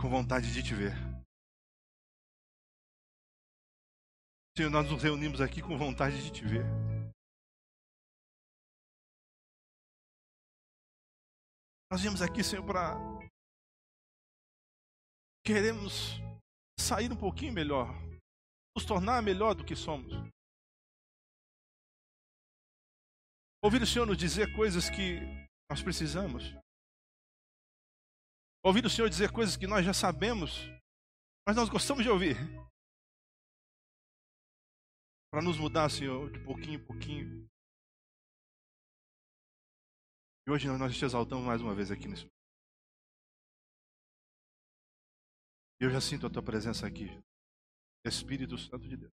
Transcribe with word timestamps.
com 0.00 0.08
vontade 0.08 0.50
de 0.50 0.62
te 0.62 0.74
ver. 0.74 0.92
Senhor, 4.56 4.70
nós 4.70 4.90
nos 4.90 5.02
reunimos 5.02 5.42
aqui 5.42 5.60
com 5.60 5.76
vontade 5.76 6.16
de 6.24 6.32
te 6.32 6.42
ver. 6.42 6.64
Nós 11.92 12.00
viemos 12.00 12.22
aqui, 12.22 12.42
Senhor, 12.42 12.64
para. 12.64 12.96
Queremos 15.44 16.16
sair 16.78 17.12
um 17.12 17.16
pouquinho 17.16 17.52
melhor, 17.52 17.88
nos 18.74 18.86
tornar 18.86 19.22
melhor 19.22 19.54
do 19.54 19.64
que 19.64 19.76
somos. 19.76 20.12
Ouvir 23.62 23.82
o 23.82 23.86
Senhor 23.86 24.06
nos 24.06 24.16
dizer 24.16 24.54
coisas 24.56 24.88
que 24.88 25.20
nós 25.70 25.82
precisamos. 25.82 26.42
Ouvir 28.62 28.84
o 28.84 28.90
Senhor 28.90 29.08
dizer 29.08 29.32
coisas 29.32 29.56
que 29.56 29.66
nós 29.66 29.84
já 29.84 29.94
sabemos, 29.94 30.68
mas 31.46 31.56
nós 31.56 31.68
gostamos 31.70 32.04
de 32.04 32.10
ouvir. 32.10 32.36
Para 35.30 35.42
nos 35.42 35.58
mudar, 35.58 35.88
Senhor, 35.88 36.30
de 36.30 36.44
pouquinho 36.44 36.78
em 36.78 36.84
pouquinho. 36.84 37.48
E 40.46 40.50
hoje 40.50 40.68
nós 40.68 40.94
te 40.96 41.04
exaltamos 41.04 41.46
mais 41.46 41.62
uma 41.62 41.74
vez 41.74 41.90
aqui 41.90 42.06
nesse. 42.06 42.26
E 45.80 45.84
eu 45.84 45.90
já 45.90 46.00
sinto 46.00 46.26
a 46.26 46.30
tua 46.30 46.42
presença 46.42 46.86
aqui, 46.86 47.06
Espírito 48.04 48.58
Santo 48.58 48.86
de 48.86 48.96
Deus. 48.98 49.12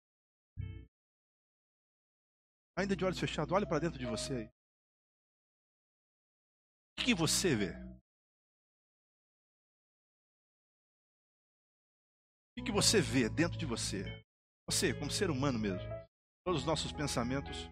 Ainda 2.77 2.95
de 2.95 3.03
olhos 3.03 3.19
fechados, 3.19 3.51
olhe 3.51 3.67
para 3.67 3.79
dentro 3.79 3.99
de 3.99 4.05
você 4.05 4.33
aí. 4.33 4.47
O 6.97 7.03
que 7.03 7.13
você 7.13 7.53
vê? 7.55 7.92
O 12.57 12.63
que 12.63 12.71
você 12.71 13.01
vê 13.01 13.27
dentro 13.27 13.57
de 13.57 13.65
você? 13.65 14.03
Você, 14.69 14.93
como 14.93 15.09
ser 15.11 15.29
humano 15.29 15.57
mesmo. 15.59 15.87
Todos 16.45 16.61
os 16.61 16.67
nossos 16.67 16.91
pensamentos. 16.91 17.67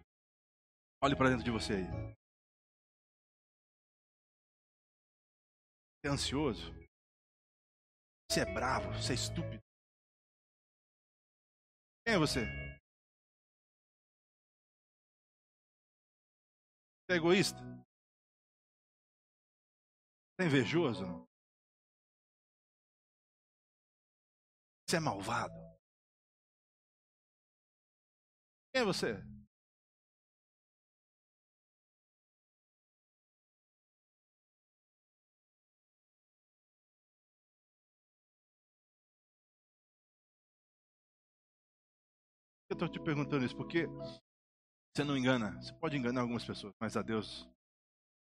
Olhe 1.04 1.16
para 1.16 1.30
dentro 1.30 1.46
de 1.46 1.52
você 1.52 1.74
aí. 1.74 1.86
Você 5.98 6.08
é 6.08 6.10
ansioso? 6.10 6.72
Você 8.30 8.42
é 8.42 8.46
bravo? 8.46 8.92
Você 8.94 9.14
é 9.14 9.16
estúpido? 9.16 9.62
Quem 12.04 12.16
é 12.16 12.18
você? 12.18 12.42
Você 17.06 17.14
é 17.14 17.16
egoísta? 17.18 17.60
Você 20.34 20.42
é 20.42 20.46
invejoso? 20.46 21.31
Você 24.92 24.98
é 24.98 25.00
malvado? 25.00 25.54
Quem 28.74 28.82
é 28.82 28.84
você? 28.84 29.14
Eu 42.70 42.74
estou 42.74 42.90
te 42.90 43.00
perguntando 43.00 43.46
isso 43.46 43.56
porque 43.56 43.88
você 44.94 45.06
não 45.06 45.18
engana. 45.18 45.56
Você 45.62 45.74
pode 45.80 45.96
enganar 45.96 46.20
algumas 46.20 46.44
pessoas, 46.44 46.74
mas 46.82 46.98
a 46.98 47.02
Deus, 47.02 47.50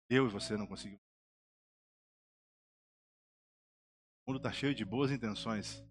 eu 0.09 0.25
e 0.25 0.31
você 0.31 0.55
não 0.55 0.65
conseguimos. 0.65 1.03
O 4.25 4.31
mundo 4.31 4.37
está 4.37 4.53
cheio 4.53 4.73
de 4.73 4.85
boas 4.85 5.11
intenções, 5.11 5.83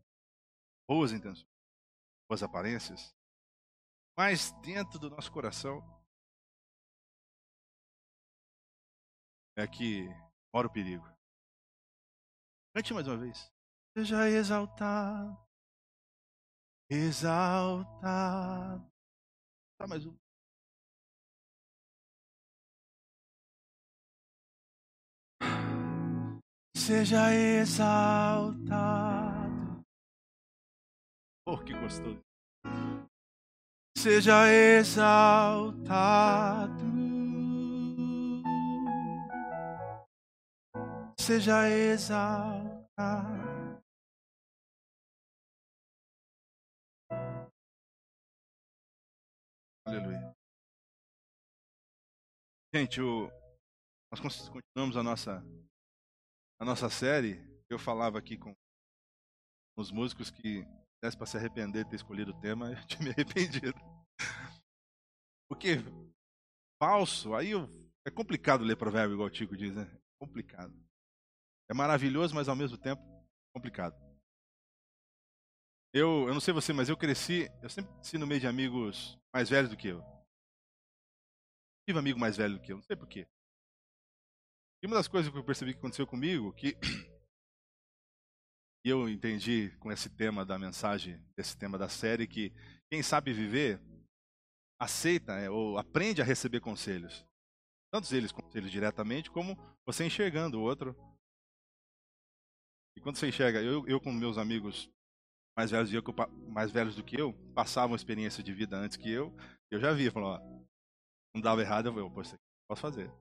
boas 0.90 1.12
intenções, 1.12 1.46
boas 2.28 2.42
aparências, 2.42 3.14
mas 4.18 4.50
dentro 4.60 4.98
do 4.98 5.08
nosso 5.08 5.30
coração 5.30 5.80
é 9.56 9.64
que 9.68 10.08
mora 10.52 10.66
o 10.66 10.72
perigo. 10.72 11.06
Cante 12.74 12.92
mais 12.92 13.06
uma 13.06 13.18
vez. 13.18 13.52
Seja 13.96 14.28
exaltado, 14.28 15.38
exaltado. 16.90 18.90
Tá 19.78 19.86
mais 19.86 20.04
um. 20.04 20.18
Seja 26.76 27.32
exaltado. 27.32 29.29
Oh, 31.46 31.58
que 31.58 31.72
gostoso 31.72 32.30
seja 34.00 34.48
exaltado, 34.78 35.92
seja 41.18 41.68
exaltado. 41.68 42.90
Aleluia. 49.86 50.34
Gente, 52.74 53.02
o, 53.02 53.28
nós 54.10 54.20
continuamos 54.48 54.96
a 54.96 55.02
nossa, 55.02 55.44
a 56.58 56.64
nossa 56.64 56.88
série. 56.88 57.38
Eu 57.68 57.78
falava 57.78 58.18
aqui 58.18 58.38
com 58.38 58.54
os 59.76 59.90
músicos 59.90 60.30
que 60.30 60.64
desse 61.02 61.16
para 61.16 61.26
se 61.26 61.36
arrepender 61.36 61.84
de 61.84 61.90
ter 61.90 61.96
escolhido 61.96 62.32
o 62.32 62.40
tema, 62.40 62.72
eu 62.72 62.86
tinha 62.86 63.02
me 63.02 63.10
arrependido. 63.10 63.74
Porque 65.48 65.76
falso, 66.80 67.34
aí 67.34 67.50
eu, 67.50 67.68
é 68.06 68.10
complicado 68.10 68.64
ler 68.64 68.76
provérbio, 68.76 69.14
igual 69.14 69.28
o 69.28 69.30
Tico 69.30 69.56
diz, 69.56 69.74
né? 69.74 69.82
É 69.82 70.24
complicado. 70.24 70.74
É 71.70 71.74
maravilhoso, 71.74 72.34
mas 72.34 72.48
ao 72.48 72.56
mesmo 72.56 72.78
tempo 72.78 73.02
complicado. 73.54 73.94
Eu, 75.92 76.28
eu 76.28 76.34
não 76.34 76.40
sei 76.40 76.54
você, 76.54 76.72
mas 76.72 76.88
eu 76.88 76.96
cresci, 76.96 77.48
eu 77.62 77.68
sempre 77.68 77.92
cresci 77.94 78.16
no 78.16 78.26
meio 78.26 78.40
de 78.40 78.46
amigos 78.46 79.18
mais 79.34 79.50
velhos 79.50 79.70
do 79.70 79.76
que 79.76 79.88
eu. 79.88 80.00
Tive 81.88 81.98
amigo 81.98 82.18
mais 82.18 82.36
velho 82.36 82.54
do 82.54 82.62
que 82.62 82.72
eu, 82.72 82.76
não 82.76 82.82
sei 82.82 82.94
porquê. 82.96 83.26
E 84.82 84.86
uma 84.86 84.96
das 84.96 85.08
coisas 85.08 85.30
que 85.30 85.36
eu 85.36 85.44
percebi 85.44 85.72
que 85.72 85.78
aconteceu 85.78 86.06
comigo, 86.06 86.52
que 86.54 86.76
e 88.84 88.88
eu 88.88 89.08
entendi 89.08 89.70
com 89.78 89.92
esse 89.92 90.08
tema 90.08 90.44
da 90.44 90.58
mensagem, 90.58 91.22
esse 91.36 91.56
tema 91.56 91.76
da 91.76 91.88
série, 91.88 92.26
que 92.26 92.52
quem 92.90 93.02
sabe 93.02 93.32
viver 93.32 93.80
aceita 94.80 95.34
é, 95.34 95.50
ou 95.50 95.76
aprende 95.76 96.22
a 96.22 96.24
receber 96.24 96.60
conselhos. 96.60 97.26
Tantos 97.92 98.12
eles 98.12 98.32
conselhos 98.32 98.70
diretamente, 98.70 99.30
como 99.30 99.56
você 99.86 100.06
enxergando 100.06 100.58
o 100.58 100.62
outro. 100.62 100.96
E 102.96 103.00
quando 103.00 103.16
você 103.16 103.28
enxerga, 103.28 103.60
eu, 103.60 103.86
eu 103.86 104.00
com 104.00 104.12
meus 104.12 104.38
amigos 104.38 104.90
mais 105.56 105.70
velhos, 105.70 105.92
eu, 105.92 106.02
mais 106.48 106.70
velhos 106.70 106.96
do 106.96 107.04
que 107.04 107.20
eu, 107.20 107.34
passavam 107.54 107.94
experiência 107.94 108.42
de 108.42 108.54
vida 108.54 108.76
antes 108.76 108.96
que 108.96 109.10
eu, 109.10 109.36
eu 109.70 109.78
já 109.78 109.92
via, 109.92 110.10
falou, 110.10 110.30
ó, 110.30 110.40
não 111.34 111.42
dava 111.42 111.60
errado, 111.60 111.86
eu 111.86 111.92
falei, 111.92 112.08
pô, 112.08 112.38
posso 112.68 112.80
fazer. 112.80 113.12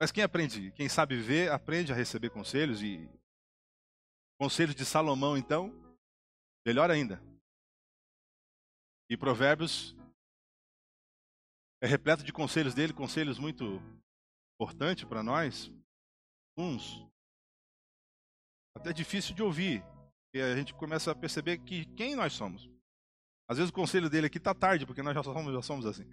Mas 0.00 0.10
quem 0.10 0.24
aprende, 0.24 0.72
quem 0.72 0.88
sabe 0.88 1.16
viver, 1.16 1.52
aprende 1.52 1.92
a 1.92 1.94
receber 1.94 2.30
conselhos 2.30 2.82
e 2.82 3.08
Conselhos 4.44 4.74
de 4.74 4.84
Salomão, 4.84 5.38
então, 5.38 5.72
melhor 6.66 6.90
ainda. 6.90 7.18
E 9.08 9.16
Provérbios 9.16 9.96
é 11.82 11.86
repleto 11.86 12.22
de 12.22 12.30
conselhos 12.30 12.74
dele, 12.74 12.92
conselhos 12.92 13.38
muito 13.38 13.80
importantes 14.54 15.04
para 15.04 15.22
nós. 15.22 15.72
Uns 16.58 17.08
até 18.76 18.92
difícil 18.92 19.34
de 19.34 19.42
ouvir, 19.42 19.82
e 20.34 20.42
a 20.42 20.54
gente 20.54 20.74
começa 20.74 21.10
a 21.10 21.16
perceber 21.16 21.56
que 21.64 21.86
quem 21.94 22.14
nós 22.14 22.34
somos. 22.34 22.68
Às 23.48 23.56
vezes 23.56 23.70
o 23.70 23.74
conselho 23.74 24.10
dele 24.10 24.26
aqui 24.26 24.36
está 24.36 24.54
tarde, 24.54 24.84
porque 24.84 25.02
nós 25.02 25.14
já 25.14 25.22
somos, 25.22 25.54
já 25.54 25.62
somos 25.62 25.86
assim. 25.86 26.04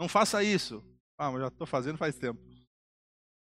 Não 0.00 0.08
faça 0.08 0.42
isso. 0.42 0.82
Ah, 1.16 1.30
mas 1.30 1.42
já 1.42 1.46
estou 1.46 1.64
fazendo 1.64 1.96
faz 1.96 2.18
tempo. 2.18 2.40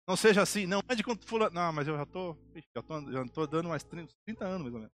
Não 0.09 0.17
seja 0.17 0.43
assim, 0.43 0.67
não 0.67 0.81
ande 0.89 1.03
com 1.03 1.17
fulano. 1.17 1.55
Não, 1.55 1.73
mas 1.73 1.89
eu 1.89 1.97
já 1.97 2.03
estou 2.05 2.39
já 2.75 2.83
tô, 2.83 3.13
já 3.13 3.25
tô 3.29 3.47
dando 3.47 3.69
mais 3.69 3.83
30, 3.83 4.13
30 4.25 4.45
anos, 4.45 4.63
mais 4.63 4.75
ou 4.75 4.81
menos. 4.81 4.95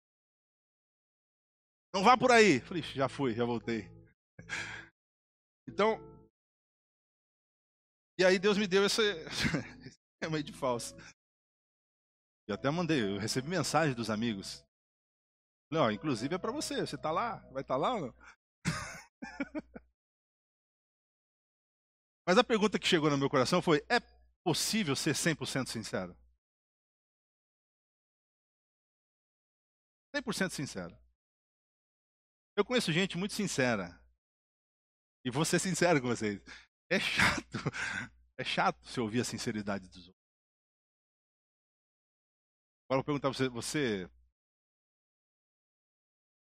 Não 1.92 2.04
vá 2.04 2.16
por 2.16 2.30
aí. 2.30 2.60
Falei, 2.60 2.82
já 2.82 3.08
fui, 3.08 3.34
já 3.34 3.44
voltei. 3.44 3.90
Então, 5.68 6.00
e 8.20 8.24
aí 8.24 8.38
Deus 8.38 8.58
me 8.58 8.66
deu 8.66 8.84
esse, 8.84 9.00
esse 9.82 9.98
tema 10.20 10.42
de 10.42 10.52
falso. 10.52 10.94
Eu 12.46 12.54
até 12.54 12.70
mandei, 12.70 13.02
eu 13.02 13.18
recebi 13.18 13.48
mensagem 13.48 13.94
dos 13.94 14.10
amigos. 14.10 14.62
Ó, 15.72 15.90
inclusive 15.90 16.34
é 16.34 16.38
para 16.38 16.52
você, 16.52 16.86
você 16.86 16.96
está 16.96 17.10
lá? 17.10 17.36
Vai 17.50 17.62
estar 17.62 17.74
tá 17.74 17.78
lá 17.78 17.94
ou 17.94 18.00
não? 18.02 18.14
Mas 22.28 22.36
a 22.36 22.44
pergunta 22.44 22.78
que 22.78 22.86
chegou 22.86 23.08
no 23.08 23.16
meu 23.16 23.30
coração 23.30 23.62
foi: 23.62 23.82
é 23.88 24.00
possível 24.44 24.96
ser 24.96 25.14
100% 25.14 25.69
sincero? 25.69 26.16
100% 30.14 30.50
sincero. 30.50 30.98
Eu 32.56 32.64
conheço 32.64 32.92
gente 32.92 33.16
muito 33.16 33.34
sincera. 33.34 33.98
E 35.25 35.31
vou 35.31 35.44
ser 35.44 35.58
sincero 35.58 36.00
com 36.00 36.08
vocês. 36.08 36.40
É 36.90 36.98
chato. 36.98 37.58
É 38.38 38.44
chato 38.44 38.82
se 38.87 38.98
ouvir 38.98 39.20
a 39.20 39.25
sinceridade 39.25 39.87
dos 39.87 40.08
outros. 40.08 40.25
Agora 42.88 42.93
eu 42.93 42.96
vou 42.96 43.04
perguntar 43.04 43.28
pra 43.28 43.36
você, 43.36 43.50
você 43.50 44.10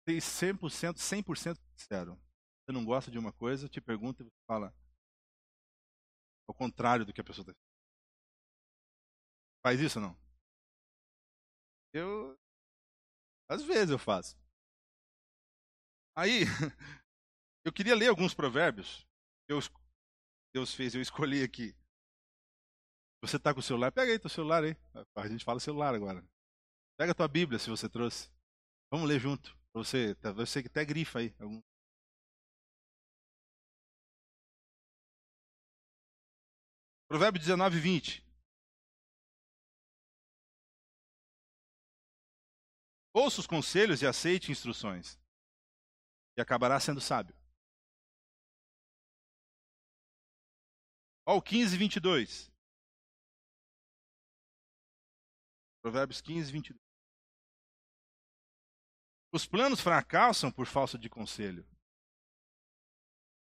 tem 0.06 0.18
100%, 0.18 0.95
100% 0.98 1.57
sincero. 1.78 2.19
Você 2.60 2.74
não 2.74 2.83
gosta 2.83 3.10
de 3.10 3.18
uma 3.18 3.31
coisa, 3.31 3.69
te 3.69 3.80
pergunta 3.80 4.22
e 4.22 4.25
você 4.25 4.36
fala 4.45 4.75
ao 6.45 6.54
contrário 6.54 7.06
do 7.06 7.13
que 7.13 7.22
a 7.22 7.24
pessoa 7.24 7.44
está 7.44 7.67
Faz 9.68 9.81
isso 9.81 10.00
ou 10.00 10.06
não? 10.06 10.18
Eu 11.94 12.40
às 13.50 13.62
vezes 13.64 13.90
eu 13.90 14.00
faço. 14.00 14.38
Aí 16.16 16.44
eu 17.68 17.74
queria 17.74 17.94
ler 17.94 18.08
alguns 18.08 18.34
provérbios. 18.34 19.06
Deus, 19.46 19.69
Deus 20.54 20.74
fez, 20.74 20.96
eu 20.96 21.02
escolhi 21.02 21.44
aqui. 21.44 21.75
Você 23.22 23.36
está 23.36 23.54
com 23.54 23.60
o 23.60 23.64
celular? 23.64 23.92
Pega 23.92 24.14
aí 24.14 24.18
teu 24.18 24.30
celular 24.30 24.64
aí. 24.64 24.74
A 25.14 25.28
gente 25.28 25.44
fala 25.44 25.60
celular 25.60 25.94
agora. 25.94 26.25
Pega 26.98 27.12
a 27.12 27.16
tua 27.16 27.28
Bíblia 27.28 27.60
se 27.60 27.69
você 27.69 27.90
trouxe. 27.90 28.31
Vamos 28.90 29.06
ler 29.06 29.19
junto. 29.19 29.52
Pra 29.74 29.84
você, 29.84 30.16
você 30.34 30.60
até 30.60 30.86
grifa 30.86 31.19
aí. 31.19 31.36
Algum. 31.40 31.62
Provérbio 37.10 37.42
19, 37.42 37.81
20. 37.81 38.27
Ouça 43.19 43.42
os 43.42 43.48
conselhos 43.48 44.04
e 44.04 44.06
aceite 44.06 44.52
instruções, 44.52 45.19
e 46.38 46.40
acabará 46.40 46.80
sendo 46.80 47.02
sábio. 47.02 47.36
Olha 51.25 51.40
o 51.40 51.42
15, 51.42 51.75
22. 51.75 52.52
Provérbios 55.81 56.22
15, 56.22 56.52
22. 56.52 56.80
Os 59.34 59.48
planos 59.48 59.81
fracassam 59.81 60.52
por 60.52 60.68
falta 60.68 60.96
de 60.96 61.10
conselho. 61.10 61.68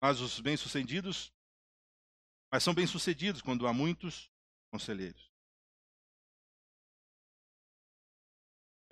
Mas 0.00 0.20
os 0.20 0.38
bem-sucedidos, 0.38 1.32
mas 2.52 2.62
são 2.62 2.72
bem-sucedidos 2.72 3.42
quando 3.42 3.66
há 3.66 3.72
muitos 3.72 4.30
conselheiros. 4.70 5.35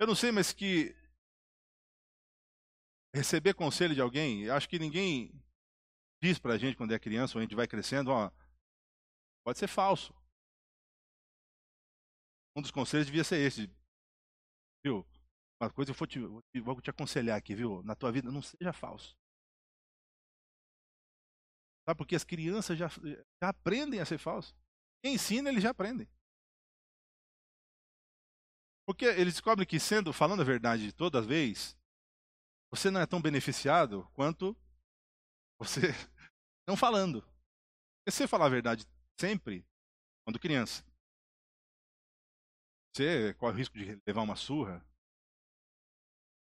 Eu 0.05 0.09
não 0.09 0.15
sei, 0.15 0.31
mas 0.31 0.53
que 0.53 0.95
receber 3.11 3.55
conselho 3.55 3.95
de 3.95 4.01
alguém, 4.01 4.47
acho 4.51 4.69
que 4.69 4.77
ninguém 4.77 5.31
diz 6.21 6.37
pra 6.37 6.59
gente 6.59 6.77
quando 6.77 6.93
é 6.93 6.99
criança 6.99 7.35
ou 7.35 7.39
a 7.39 7.41
gente 7.41 7.55
vai 7.55 7.67
crescendo, 7.67 8.11
ó, 8.11 8.29
pode 9.43 9.57
ser 9.57 9.67
falso. 9.67 10.13
Um 12.55 12.61
dos 12.61 12.69
conselhos 12.69 13.07
devia 13.07 13.23
ser 13.23 13.37
esse. 13.37 13.67
Viu? 14.85 15.03
Uma 15.59 15.71
coisa 15.71 15.89
eu 15.89 15.95
vou 15.95 16.05
te, 16.05 16.19
vou 16.61 16.79
te 16.79 16.91
aconselhar 16.91 17.35
aqui, 17.35 17.55
viu? 17.55 17.81
Na 17.81 17.95
tua 17.95 18.11
vida, 18.11 18.31
não 18.31 18.43
seja 18.43 18.71
falso. 18.71 19.17
Sabe 21.83 21.97
porque 21.97 22.15
as 22.15 22.23
crianças 22.23 22.77
já, 22.77 22.89
já 22.89 23.49
aprendem 23.49 23.99
a 23.99 24.05
ser 24.05 24.19
falso. 24.19 24.55
Quem 25.03 25.15
ensina, 25.15 25.49
eles 25.49 25.63
já 25.63 25.71
aprendem. 25.71 26.07
Porque 28.85 29.05
eles 29.05 29.33
descobrem 29.33 29.67
que 29.67 29.79
sendo, 29.79 30.13
falando 30.13 30.41
a 30.41 30.45
verdade 30.45 30.93
toda 30.93 31.21
vez, 31.21 31.75
você 32.69 32.91
não 32.91 33.01
é 33.01 33.05
tão 33.05 33.21
beneficiado 33.21 34.07
quanto 34.13 34.55
você 35.57 35.81
não 36.67 36.77
falando. 36.77 37.21
Porque 37.21 38.11
se 38.11 38.17
você 38.17 38.27
falar 38.27 38.45
a 38.45 38.49
verdade 38.49 38.85
sempre, 39.19 39.65
quando 40.23 40.39
criança, 40.39 40.83
você 42.93 43.33
corre 43.35 43.53
o 43.53 43.57
risco 43.57 43.77
de 43.77 43.99
levar 44.05 44.21
uma 44.21 44.35
surra, 44.35 44.85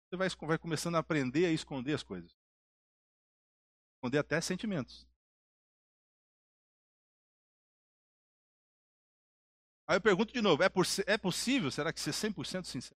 você 0.08 0.16
vai, 0.16 0.28
vai 0.46 0.58
começando 0.58 0.94
a 0.94 0.98
aprender 0.98 1.46
a 1.46 1.52
esconder 1.52 1.94
as 1.94 2.02
coisas. 2.02 2.30
Esconder 3.96 4.18
até 4.18 4.40
sentimentos. 4.40 5.07
Aí 9.88 9.96
eu 9.96 10.00
pergunto 10.02 10.34
de 10.34 10.42
novo, 10.42 10.62
é, 10.62 10.68
por, 10.68 10.84
é 11.06 11.16
possível, 11.16 11.70
será 11.70 11.92
que 11.92 11.98
ser 11.98 12.10
100% 12.10 12.64
sincero? 12.66 12.94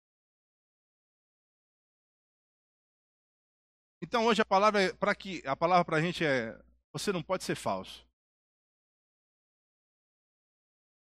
Então 4.01 4.25
hoje 4.25 4.41
a 4.41 4.45
palavra 4.45 4.81
é, 4.81 4.93
para 4.93 5.15
que 5.15 5.41
a 5.47 5.55
palavra 5.55 5.85
para 5.85 5.97
a 5.97 6.01
gente 6.01 6.25
é 6.25 6.59
você 6.91 7.13
não 7.13 7.23
pode 7.23 7.45
ser 7.45 7.55
falso. 7.55 8.05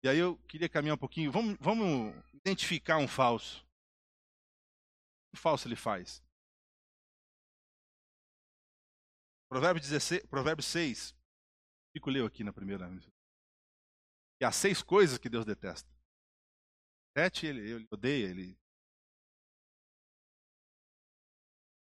E 0.03 0.09
aí 0.09 0.17
eu 0.17 0.37
queria 0.47 0.67
caminhar 0.67 0.95
um 0.95 0.99
pouquinho. 0.99 1.31
Vamos, 1.31 1.57
vamos 1.59 2.13
identificar 2.33 2.97
um 2.97 3.07
falso. 3.07 3.65
O 5.27 5.35
que 5.35 5.41
falso 5.41 5.67
ele 5.67 5.75
faz? 5.75 6.21
Provérbio, 9.49 9.81
16, 9.81 10.25
Provérbio 10.25 10.63
6. 10.63 11.15
Fico 11.93 12.09
leu 12.09 12.25
aqui 12.25 12.43
na 12.43 12.51
primeira. 12.51 12.89
E 14.39 14.45
há 14.45 14.51
seis 14.51 14.81
coisas 14.81 15.17
que 15.17 15.29
Deus 15.29 15.45
detesta. 15.45 15.89
Sete 17.17 17.47
ele, 17.47 17.61
ele 17.69 17.87
odeia, 17.89 18.29
ele. 18.29 18.59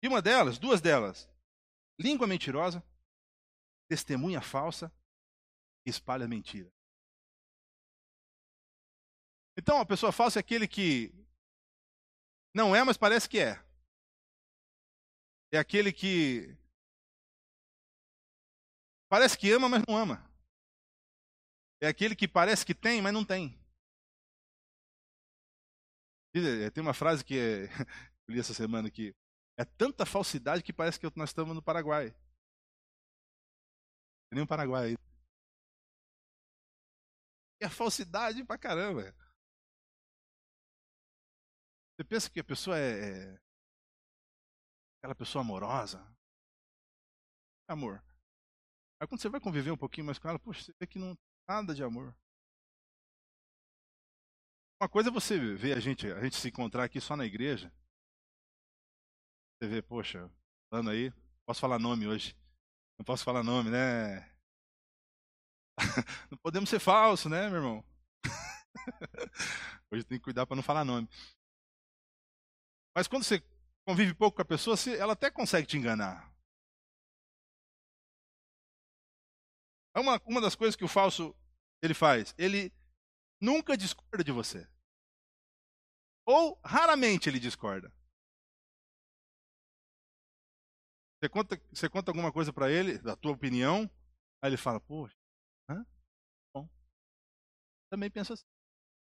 E 0.02 0.08
uma 0.08 0.22
delas, 0.22 0.58
duas 0.58 0.80
delas, 0.80 1.28
língua 1.98 2.26
mentirosa, 2.26 2.82
testemunha 3.88 4.40
falsa 4.40 4.92
espalha 5.86 6.26
mentira. 6.26 6.72
Então, 9.56 9.80
a 9.80 9.86
pessoa 9.86 10.12
falsa 10.12 10.38
é 10.38 10.40
aquele 10.40 10.68
que 10.68 11.12
não 12.54 12.74
é, 12.74 12.82
mas 12.82 12.96
parece 12.96 13.28
que 13.28 13.38
é. 13.38 13.62
É 15.52 15.58
aquele 15.58 15.92
que 15.92 16.56
parece 19.08 19.38
que 19.38 19.50
ama, 19.52 19.68
mas 19.68 19.82
não 19.88 19.96
ama. 19.96 20.35
É 21.80 21.88
aquele 21.88 22.16
que 22.16 22.26
parece 22.26 22.64
que 22.64 22.74
tem, 22.74 23.02
mas 23.02 23.12
não 23.12 23.24
tem. 23.24 23.54
Eh, 26.34 26.70
tem 26.70 26.82
uma 26.82 26.94
frase 26.94 27.24
que 27.24 27.34
eu 28.28 28.34
li 28.34 28.40
essa 28.40 28.54
semana 28.54 28.90
que 28.90 29.14
é 29.58 29.64
tanta 29.64 30.04
falsidade 30.04 30.62
que 30.62 30.72
parece 30.72 30.98
que 30.98 31.06
nós 31.16 31.30
estamos 31.30 31.54
no 31.54 31.62
Paraguai. 31.62 32.14
Nem 34.32 34.42
o 34.42 34.46
Paraguai 34.46 34.88
aí. 34.90 34.96
É 37.60 37.68
falsidade 37.68 38.44
pra 38.44 38.58
caramba. 38.58 39.14
Você 41.96 42.04
pensa 42.04 42.30
que 42.30 42.40
a 42.40 42.44
pessoa 42.44 42.78
é, 42.78 43.32
é 43.32 43.40
aquela 44.98 45.14
pessoa 45.14 45.42
amorosa? 45.42 45.98
Amor. 47.68 48.02
Aí 49.00 49.08
quando 49.08 49.20
você 49.20 49.28
vai 49.28 49.40
conviver 49.40 49.70
um 49.70 49.76
pouquinho 49.76 50.06
mais 50.06 50.18
com 50.18 50.28
ela, 50.28 50.38
poxa, 50.38 50.62
você 50.62 50.72
vê 50.78 50.86
que 50.86 50.98
não 50.98 51.16
tem 51.16 51.25
nada 51.46 51.74
de 51.74 51.82
amor. 51.82 52.14
Uma 54.80 54.88
coisa 54.88 55.08
é 55.08 55.12
você 55.12 55.38
ver 55.54 55.76
a 55.76 55.80
gente, 55.80 56.06
a 56.10 56.22
gente 56.22 56.36
se 56.36 56.48
encontrar 56.48 56.84
aqui 56.84 57.00
só 57.00 57.16
na 57.16 57.24
igreja. 57.24 57.72
Você 59.58 59.68
vê, 59.68 59.80
poxa, 59.80 60.30
falando 60.70 60.90
aí, 60.90 61.10
posso 61.46 61.60
falar 61.60 61.78
nome 61.78 62.06
hoje. 62.06 62.36
Não 62.98 63.04
posso 63.04 63.24
falar 63.24 63.42
nome, 63.42 63.70
né? 63.70 64.20
Não 66.30 66.38
podemos 66.38 66.68
ser 66.68 66.78
falsos, 66.78 67.30
né, 67.30 67.48
meu 67.48 67.56
irmão? 67.56 67.84
Hoje 69.90 70.04
tem 70.04 70.18
que 70.18 70.24
cuidar 70.24 70.46
para 70.46 70.56
não 70.56 70.62
falar 70.62 70.84
nome. 70.84 71.08
Mas 72.94 73.06
quando 73.06 73.24
você 73.24 73.42
convive 73.86 74.14
pouco 74.14 74.36
com 74.36 74.42
a 74.42 74.44
pessoa, 74.46 74.76
ela 74.98 75.12
até 75.12 75.30
consegue 75.30 75.66
te 75.66 75.76
enganar. 75.76 76.32
É 79.96 79.98
uma, 79.98 80.20
uma 80.26 80.42
das 80.42 80.54
coisas 80.54 80.76
que 80.76 80.84
o 80.84 80.88
falso 80.88 81.34
ele 81.82 81.94
faz. 81.94 82.34
Ele 82.36 82.70
nunca 83.40 83.78
discorda 83.78 84.22
de 84.22 84.30
você. 84.30 84.68
Ou 86.26 86.60
raramente 86.62 87.30
ele 87.30 87.40
discorda. 87.40 87.90
Você 91.18 91.30
conta, 91.30 91.56
você 91.72 91.88
conta 91.88 92.10
alguma 92.10 92.30
coisa 92.30 92.52
para 92.52 92.70
ele, 92.70 92.98
da 92.98 93.16
tua 93.16 93.32
opinião, 93.32 93.90
aí 94.42 94.50
ele 94.50 94.58
fala, 94.58 94.78
poxa, 94.80 95.16
hã? 95.70 95.82
bom. 96.54 96.68
Também 97.88 98.10
pensa 98.10 98.34
assim. 98.34 98.44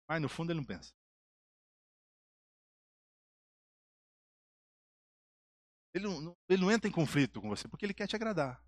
Mas 0.06 0.20
no 0.20 0.28
fundo 0.28 0.52
ele 0.52 0.60
não 0.60 0.66
pensa. 0.66 0.92
Ele 5.94 6.04
não, 6.04 6.36
ele 6.50 6.60
não 6.60 6.70
entra 6.70 6.86
em 6.86 6.92
conflito 6.92 7.40
com 7.40 7.48
você, 7.48 7.66
porque 7.66 7.86
ele 7.86 7.94
quer 7.94 8.06
te 8.06 8.14
agradar. 8.14 8.62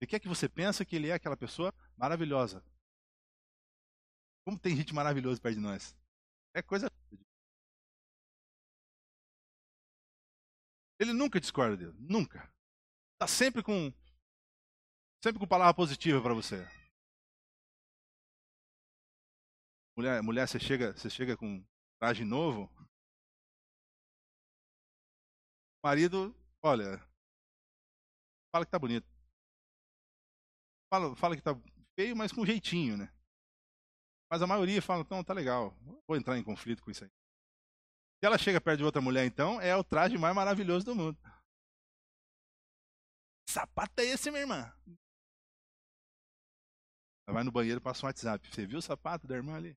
Ele 0.00 0.08
quer 0.08 0.20
que 0.20 0.28
você 0.28 0.48
pense 0.48 0.84
que 0.84 0.96
ele 0.96 1.08
é 1.08 1.14
aquela 1.14 1.36
pessoa 1.36 1.72
maravilhosa. 1.96 2.64
Como 4.44 4.58
tem 4.58 4.76
gente 4.76 4.94
maravilhosa 4.94 5.40
perto 5.40 5.56
de 5.56 5.60
nós. 5.60 5.96
É 6.54 6.62
coisa. 6.62 6.88
Ele 11.00 11.12
nunca 11.12 11.40
discorda 11.40 11.76
de 11.76 11.84
Deus, 11.84 11.96
nunca. 11.98 12.50
Tá 13.18 13.26
sempre 13.26 13.62
com 13.62 13.92
sempre 15.22 15.40
com 15.40 15.46
palavra 15.46 15.74
positiva 15.74 16.22
para 16.22 16.34
você. 16.34 16.64
Mulher, 19.96 20.22
mulher, 20.22 20.46
você 20.46 20.60
chega, 20.60 20.92
você 20.92 21.10
chega 21.10 21.36
com 21.36 21.64
traje 21.98 22.24
novo. 22.24 22.70
marido, 25.82 26.34
olha, 26.62 26.98
fala 28.52 28.64
que 28.64 28.70
tá 28.70 28.78
bonito. 28.78 29.17
Fala, 30.90 31.14
fala 31.16 31.36
que 31.36 31.42
tá 31.42 31.54
feio, 31.98 32.16
mas 32.16 32.32
com 32.32 32.46
jeitinho, 32.46 32.96
né? 32.96 33.12
Mas 34.30 34.42
a 34.42 34.46
maioria 34.46 34.80
fala, 34.82 35.02
então 35.02 35.24
tá 35.24 35.32
legal, 35.32 35.74
vou 36.06 36.16
entrar 36.16 36.38
em 36.38 36.44
conflito 36.44 36.82
com 36.82 36.90
isso 36.90 37.04
aí. 37.04 37.10
Se 37.10 38.26
ela 38.26 38.36
chega 38.36 38.60
perto 38.60 38.78
de 38.78 38.84
outra 38.84 39.00
mulher, 39.00 39.24
então, 39.24 39.60
é 39.60 39.76
o 39.76 39.84
traje 39.84 40.18
mais 40.18 40.34
maravilhoso 40.34 40.84
do 40.84 40.94
mundo. 40.94 41.18
Que 43.46 43.52
sapato 43.52 44.00
é 44.00 44.04
esse, 44.04 44.30
minha 44.30 44.42
irmã? 44.42 44.72
Ela 47.26 47.34
vai 47.34 47.44
no 47.44 47.52
banheiro 47.52 47.78
e 47.78 47.82
passa 47.82 48.04
um 48.04 48.08
WhatsApp. 48.08 48.48
Você 48.48 48.66
viu 48.66 48.78
o 48.78 48.82
sapato 48.82 49.26
da 49.26 49.36
irmã 49.36 49.54
ali? 49.56 49.76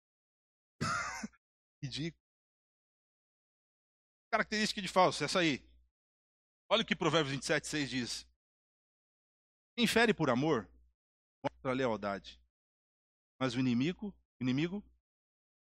Ridículo. 1.83 2.19
Característica 4.31 4.81
de 4.81 4.87
falso, 4.87 5.23
essa 5.23 5.39
aí. 5.39 5.61
Olha 6.71 6.83
o 6.83 6.85
que 6.85 6.95
Provérbios 6.95 7.33
27, 7.33 7.67
6 7.67 7.89
diz. 7.89 8.27
Quem 9.77 9.85
fere 9.85 10.13
por 10.13 10.29
amor, 10.29 10.70
mostra 11.43 11.73
lealdade. 11.73 12.39
Mas 13.39 13.55
o 13.55 13.59
inimigo, 13.59 14.13
o 14.39 14.43
inimigo 14.43 14.83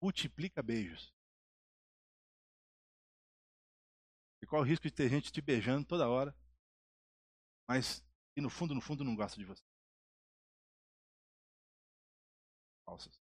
multiplica 0.02 0.62
beijos. 0.62 1.14
E 4.42 4.46
qual 4.46 4.62
o 4.62 4.64
risco 4.64 4.86
de 4.86 4.94
ter 4.94 5.08
gente 5.08 5.30
te 5.30 5.40
beijando 5.40 5.86
toda 5.86 6.08
hora, 6.08 6.34
mas 7.68 8.02
e 8.36 8.40
no 8.40 8.48
fundo, 8.50 8.74
no 8.74 8.80
fundo, 8.80 9.04
não 9.04 9.14
gosta 9.14 9.38
de 9.38 9.44
você? 9.44 9.62
Falsas. 12.84 13.20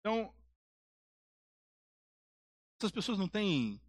Então, 0.00 0.32
essas 2.80 2.92
pessoas 2.92 3.18
não 3.18 3.28
têm 3.28 3.80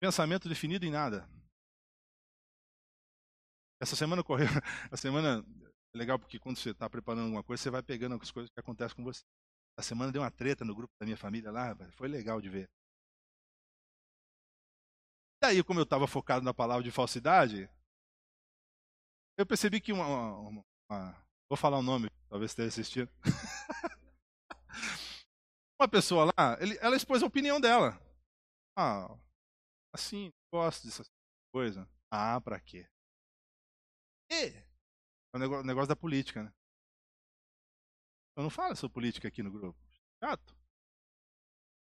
pensamento 0.00 0.48
definido 0.48 0.84
em 0.84 0.90
nada. 0.90 1.28
Essa 3.80 3.96
semana 3.96 4.22
correu. 4.22 4.46
A 4.90 4.96
semana 4.96 5.44
é 5.94 5.98
legal 5.98 6.18
porque 6.18 6.38
quando 6.38 6.56
você 6.56 6.70
está 6.70 6.88
preparando 6.88 7.24
alguma 7.24 7.42
coisa, 7.42 7.62
você 7.62 7.70
vai 7.70 7.82
pegando 7.82 8.14
as 8.14 8.30
coisas 8.30 8.50
que 8.50 8.60
acontecem 8.60 8.96
com 8.96 9.04
você. 9.04 9.22
A 9.78 9.82
semana 9.82 10.10
deu 10.10 10.22
uma 10.22 10.30
treta 10.30 10.64
no 10.64 10.74
grupo 10.74 10.92
da 10.98 11.04
minha 11.04 11.16
família 11.16 11.50
lá, 11.50 11.76
foi 11.92 12.08
legal 12.08 12.40
de 12.40 12.48
ver. 12.48 12.68
Daí, 15.42 15.62
como 15.62 15.80
eu 15.80 15.84
estava 15.84 16.06
focado 16.06 16.44
na 16.44 16.54
palavra 16.54 16.82
de 16.82 16.90
falsidade, 16.90 17.68
eu 19.38 19.44
percebi 19.46 19.80
que 19.80 19.92
uma, 19.92 20.06
uma, 20.06 20.64
uma 20.90 21.26
vou 21.48 21.56
falar 21.56 21.78
o 21.78 21.82
nome, 21.82 22.08
talvez 22.28 22.52
esteja 22.52 22.68
assistindo. 22.68 23.10
uma 25.78 25.88
pessoa 25.88 26.32
lá, 26.36 26.56
ele, 26.58 26.78
ela 26.80 26.96
expôs 26.96 27.22
a 27.22 27.26
opinião 27.26 27.60
dela. 27.60 28.00
Ah, 28.78 29.14
assim, 29.94 30.32
gosto 30.52 30.86
dessas 30.86 31.06
coisas. 31.52 31.86
Ah, 32.10 32.40
pra 32.40 32.58
quê? 32.58 32.88
E 34.30 34.34
é 34.34 34.66
o 35.34 35.38
negócio, 35.38 35.62
o 35.62 35.66
negócio 35.66 35.88
da 35.88 35.96
política, 35.96 36.42
né? 36.42 36.52
Eu 38.36 38.42
não 38.42 38.50
falo 38.50 38.76
sobre 38.76 38.94
política 38.94 39.28
aqui 39.28 39.42
no 39.42 39.50
grupo. 39.50 39.78
Chato. 40.22 40.54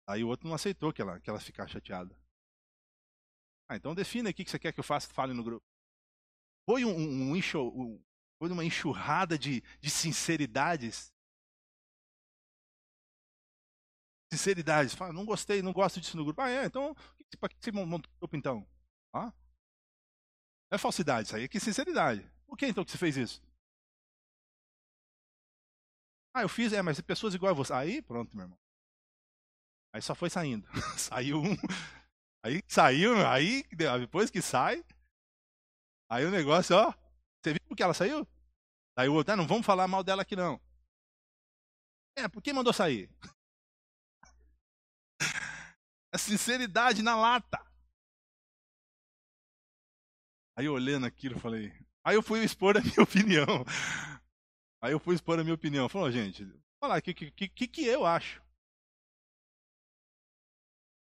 Aí 0.09 0.25
o 0.25 0.29
outro 0.29 0.49
não 0.49 0.55
aceitou 0.55 0.93
que 0.93 1.01
ela, 1.01 1.21
que 1.21 1.31
ela 1.31 1.39
ficasse 1.39 1.73
chateada. 1.73 2.17
Ah, 3.69 3.77
então 3.77 3.95
defina 3.95 4.31
aqui 4.31 4.45
que 4.45 4.51
você 4.51 4.59
quer 4.59 4.73
que 4.73 4.81
eu 4.81 4.85
faça, 4.85 5.13
fale 5.13 5.33
no 5.33 5.45
grupo. 5.45 5.65
Foi 6.69 6.85
um, 6.85 6.91
um, 6.91 7.33
um, 7.35 8.05
foi 8.39 8.51
uma 8.51 8.65
enxurrada 8.65 9.39
de, 9.39 9.61
de 9.81 9.91
sinceridades 9.91 11.13
sinceridade. 14.33 14.97
Fala, 14.97 15.13
não 15.13 15.25
gostei, 15.25 15.61
não 15.61 15.73
gosto 15.73 16.01
disso 16.01 16.17
no 16.17 16.25
grupo. 16.25 16.41
Ah, 16.41 16.51
é? 16.51 16.65
Então, 16.65 16.95
para 17.39 17.49
que 17.49 17.57
você 17.61 17.73
montou 17.73 18.11
o 18.13 18.19
grupo 18.21 18.37
então? 18.37 18.67
Ah? 19.13 19.33
É 20.71 20.79
falsidade, 20.79 21.27
isso 21.27 21.37
aí 21.37 21.45
é 21.45 21.49
que 21.49 21.59
sinceridade. 21.59 22.25
Por 22.47 22.57
que 22.57 22.67
então 22.67 22.85
que 22.85 22.91
você 22.91 22.99
fez 22.99 23.17
isso? 23.17 23.43
Ah, 26.33 26.43
eu 26.43 26.49
fiz, 26.49 26.73
é, 26.73 26.81
mas 26.81 27.01
pessoas 27.01 27.35
igual 27.35 27.51
a 27.51 27.55
você. 27.55 27.73
Aí, 27.73 28.03
pronto, 28.03 28.37
meu 28.37 28.45
irmão. 28.45 28.59
Aí 29.93 30.01
só 30.01 30.15
foi 30.15 30.31
saindo. 30.31 30.69
saiu 30.97 31.43
um. 31.43 31.57
Aí 32.43 32.63
saiu, 32.69 33.27
aí 33.27 33.65
depois 33.75 34.31
que 34.31 34.41
sai, 34.41 34.83
aí 36.09 36.25
o 36.25 36.31
negócio, 36.31 36.75
ó. 36.75 36.95
Você 37.43 37.53
viu 37.53 37.77
que 37.77 37.83
ela 37.83 37.93
saiu? 37.93 38.27
O 38.99 39.13
outro, 39.13 39.33
ah, 39.33 39.37
não 39.37 39.47
vamos 39.47 39.65
falar 39.65 39.89
mal 39.89 40.05
dela 40.05 40.23
aqui 40.23 40.37
não. 40.37 40.61
É, 42.17 42.29
por 42.29 42.43
que 42.43 42.53
mandou 42.53 42.73
sair? 42.73 43.09
A 46.13 46.19
sinceridade 46.19 47.03
na 47.03 47.17
lata. 47.17 47.70
Aí 50.61 50.69
olhando 50.69 51.07
aquilo, 51.07 51.41
falei. 51.41 51.73
Aí 52.05 52.15
eu 52.15 52.23
fui 52.23 52.45
expor 52.45 52.77
a 52.77 52.81
minha 52.85 53.03
opinião. 53.03 53.65
Aí 54.83 54.93
eu 54.93 55.01
fui 55.01 55.15
expor 55.15 55.41
a 55.41 55.43
minha 55.43 55.55
opinião. 55.55 55.89
Falou, 55.89 56.13
gente, 56.13 56.45
falar 56.79 56.99
o 56.99 57.03
que, 57.03 57.15
que, 57.15 57.49
que, 57.49 57.67
que 57.67 57.87
eu 57.87 58.05
acho. 58.05 58.43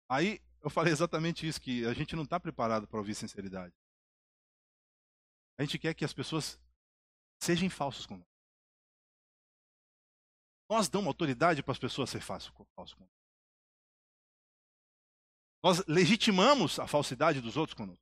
Aí 0.08 0.40
eu 0.62 0.70
falei 0.70 0.90
exatamente 0.90 1.46
isso, 1.46 1.60
que 1.60 1.84
a 1.84 1.92
gente 1.92 2.16
não 2.16 2.22
está 2.22 2.40
preparado 2.40 2.88
para 2.88 2.98
ouvir 2.98 3.14
sinceridade. 3.14 3.74
A 5.58 5.64
gente 5.64 5.78
quer 5.78 5.92
que 5.92 6.04
as 6.06 6.14
pessoas 6.14 6.58
sejam 7.38 7.68
falsos 7.68 8.06
conosco. 8.06 8.32
Nós 10.70 10.88
damos 10.88 11.08
autoridade 11.08 11.62
para 11.62 11.72
as 11.72 11.78
pessoas 11.78 12.08
ser 12.08 12.22
falsos 12.22 12.48
conosco. 12.48 13.06
Nós 15.62 15.84
legitimamos 15.86 16.78
a 16.78 16.86
falsidade 16.86 17.42
dos 17.42 17.58
outros 17.58 17.74
conosco. 17.74 18.01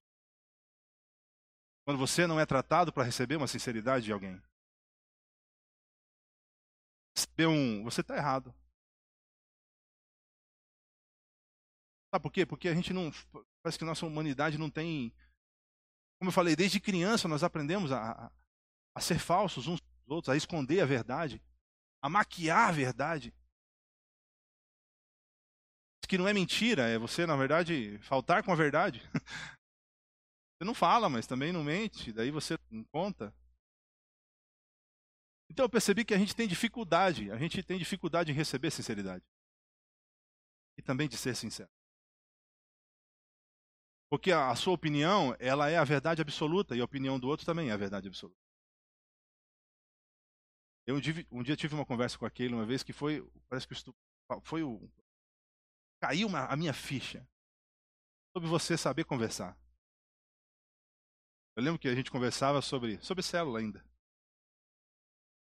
Quando 1.84 1.98
você 1.98 2.26
não 2.26 2.38
é 2.38 2.46
tratado 2.46 2.92
para 2.92 3.04
receber 3.04 3.36
uma 3.36 3.48
sinceridade 3.48 4.04
de 4.04 4.12
alguém. 4.12 4.40
Receber 7.16 7.46
um. 7.46 7.84
Você 7.84 8.00
está 8.00 8.16
errado. 8.16 8.54
Sabe 12.12 12.22
por 12.22 12.32
quê? 12.32 12.44
Porque 12.44 12.68
a 12.68 12.74
gente 12.74 12.92
não. 12.92 13.10
Parece 13.62 13.78
que 13.78 13.84
nossa 13.84 14.06
humanidade 14.06 14.58
não 14.58 14.70
tem. 14.70 15.12
Como 16.18 16.28
eu 16.28 16.34
falei, 16.34 16.54
desde 16.54 16.80
criança 16.80 17.26
nós 17.26 17.42
aprendemos 17.42 17.92
a, 17.92 18.30
a, 18.94 19.00
ser 19.00 19.18
falsos 19.18 19.66
uns 19.66 19.80
com 19.80 19.86
os 20.04 20.10
outros, 20.10 20.32
a 20.32 20.36
esconder 20.36 20.80
a 20.80 20.86
verdade, 20.86 21.42
a 22.02 22.08
maquiar 22.08 22.68
a 22.68 22.72
verdade 22.72 23.34
que 26.10 26.18
não 26.18 26.26
é 26.26 26.34
mentira, 26.34 26.88
é 26.88 26.98
você, 26.98 27.24
na 27.24 27.36
verdade, 27.36 27.96
faltar 28.02 28.42
com 28.42 28.50
a 28.50 28.56
verdade. 28.56 29.00
Você 30.60 30.64
não 30.66 30.74
fala, 30.74 31.08
mas 31.08 31.26
também 31.26 31.54
não 31.54 31.64
mente, 31.64 32.12
daí 32.12 32.30
você 32.30 32.58
não 32.70 32.84
conta. 32.92 33.34
Então 35.48 35.64
eu 35.64 35.70
percebi 35.70 36.04
que 36.04 36.12
a 36.12 36.18
gente 36.18 36.36
tem 36.36 36.46
dificuldade, 36.46 37.30
a 37.30 37.38
gente 37.38 37.62
tem 37.62 37.78
dificuldade 37.78 38.30
em 38.30 38.34
receber 38.34 38.70
sinceridade. 38.70 39.24
E 40.76 40.82
também 40.82 41.08
de 41.08 41.16
ser 41.16 41.34
sincero. 41.34 41.70
Porque 44.10 44.32
a, 44.32 44.54
sua 44.54 44.74
opinião, 44.74 45.34
ela 45.38 45.70
é 45.70 45.78
a 45.78 45.84
verdade 45.84 46.20
absoluta 46.20 46.76
e 46.76 46.80
a 46.82 46.84
opinião 46.84 47.18
do 47.18 47.26
outro 47.26 47.46
também 47.46 47.70
é 47.70 47.72
a 47.72 47.78
verdade 47.78 48.08
absoluta. 48.08 48.38
Eu 50.86 50.96
um 51.30 51.42
dia 51.42 51.56
tive 51.56 51.74
uma 51.74 51.86
conversa 51.86 52.18
com 52.18 52.26
aquele 52.26 52.52
uma 52.52 52.66
vez 52.66 52.82
que 52.82 52.92
foi, 52.92 53.26
parece 53.48 53.66
que 53.66 53.74
foi 54.42 54.62
o 54.62 54.90
caiu 56.02 56.28
uma, 56.28 56.44
a 56.44 56.56
minha 56.56 56.74
ficha 56.74 57.26
sobre 58.36 58.46
você 58.46 58.76
saber 58.76 59.04
conversar. 59.04 59.56
Eu 61.56 61.62
lembro 61.62 61.78
que 61.78 61.88
a 61.88 61.94
gente 61.94 62.10
conversava 62.10 62.62
sobre, 62.62 62.98
sobre 63.02 63.22
célula 63.22 63.58
ainda. 63.58 63.84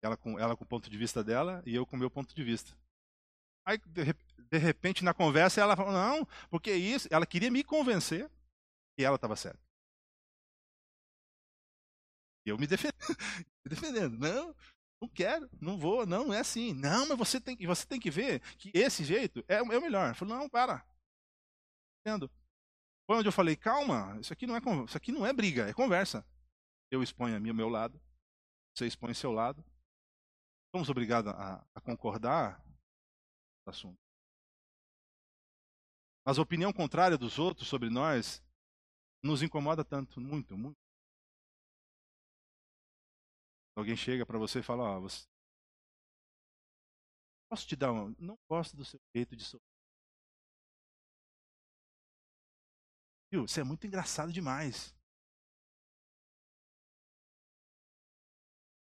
Ela 0.02 0.16
com, 0.16 0.38
ela 0.38 0.56
com 0.56 0.64
o 0.64 0.66
ponto 0.66 0.88
de 0.88 0.96
vista 0.96 1.22
dela 1.22 1.62
e 1.66 1.74
eu 1.74 1.84
com 1.84 1.96
o 1.96 1.98
meu 1.98 2.10
ponto 2.10 2.34
de 2.34 2.42
vista. 2.42 2.76
Aí, 3.66 3.78
de, 3.78 4.14
de 4.50 4.58
repente, 4.58 5.04
na 5.04 5.12
conversa, 5.12 5.60
ela 5.60 5.76
falou: 5.76 5.92
não, 5.92 6.26
porque 6.48 6.72
isso. 6.72 7.08
Ela 7.10 7.26
queria 7.26 7.50
me 7.50 7.62
convencer 7.62 8.30
que 8.96 9.04
ela 9.04 9.16
estava 9.16 9.36
certa. 9.36 9.60
E 12.46 12.50
eu 12.50 12.58
me 12.58 12.66
defendendo, 12.66 12.96
me 13.64 13.68
defendendo. 13.68 14.18
Não, 14.18 14.54
não 15.00 15.08
quero, 15.08 15.48
não 15.60 15.78
vou, 15.78 16.06
não, 16.06 16.26
não 16.26 16.34
é 16.34 16.40
assim. 16.40 16.72
Não, 16.72 17.06
mas 17.06 17.18
você 17.18 17.40
tem, 17.40 17.56
você 17.66 17.86
tem 17.86 18.00
que 18.00 18.10
ver 18.10 18.40
que 18.56 18.70
esse 18.74 19.04
jeito 19.04 19.44
é, 19.46 19.56
é 19.56 19.62
o 19.62 19.66
melhor. 19.66 20.10
Eu 20.10 20.14
falei, 20.14 20.34
não, 20.34 20.48
para. 20.48 20.84
Entendo. 22.00 22.30
Foi 23.10 23.16
onde 23.16 23.26
eu 23.26 23.32
falei, 23.32 23.56
calma, 23.56 24.16
isso 24.20 24.32
aqui 24.32 24.46
não 24.46 24.54
é 24.54 24.60
isso 24.86 24.96
aqui 24.96 25.10
não 25.10 25.26
é 25.26 25.32
briga, 25.32 25.68
é 25.68 25.74
conversa. 25.74 26.24
Eu 26.92 27.02
exponho 27.02 27.36
a 27.36 27.40
mim, 27.40 27.50
o 27.50 27.54
meu 27.54 27.68
lado, 27.68 28.00
você 28.72 28.86
expõe 28.86 29.12
seu 29.14 29.32
lado. 29.32 29.64
Somos 30.72 30.88
obrigados 30.88 31.32
a, 31.32 31.66
a 31.74 31.80
concordar 31.80 32.64
no 33.66 33.70
assunto. 33.72 33.98
Mas 36.24 36.38
a 36.38 36.42
opinião 36.42 36.72
contrária 36.72 37.18
dos 37.18 37.36
outros 37.40 37.66
sobre 37.66 37.90
nós 37.90 38.40
nos 39.24 39.42
incomoda 39.42 39.84
tanto, 39.84 40.20
muito, 40.20 40.56
muito. 40.56 40.78
Alguém 43.76 43.96
chega 43.96 44.24
para 44.24 44.38
você 44.38 44.60
e 44.60 44.62
fala, 44.62 44.84
ó, 44.84 44.98
oh, 44.98 45.00
você... 45.00 45.26
posso 47.48 47.66
te 47.66 47.74
dar 47.74 47.90
uma... 47.90 48.14
Não 48.20 48.38
gosto 48.48 48.76
do 48.76 48.84
seu 48.84 49.00
jeito 49.12 49.34
de 49.34 49.44
sorrir. 49.44 49.69
Viu? 53.30 53.44
É 53.56 53.62
muito 53.64 53.86
engraçado 53.86 54.32
demais. 54.32 54.94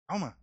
Calma. 0.07 0.37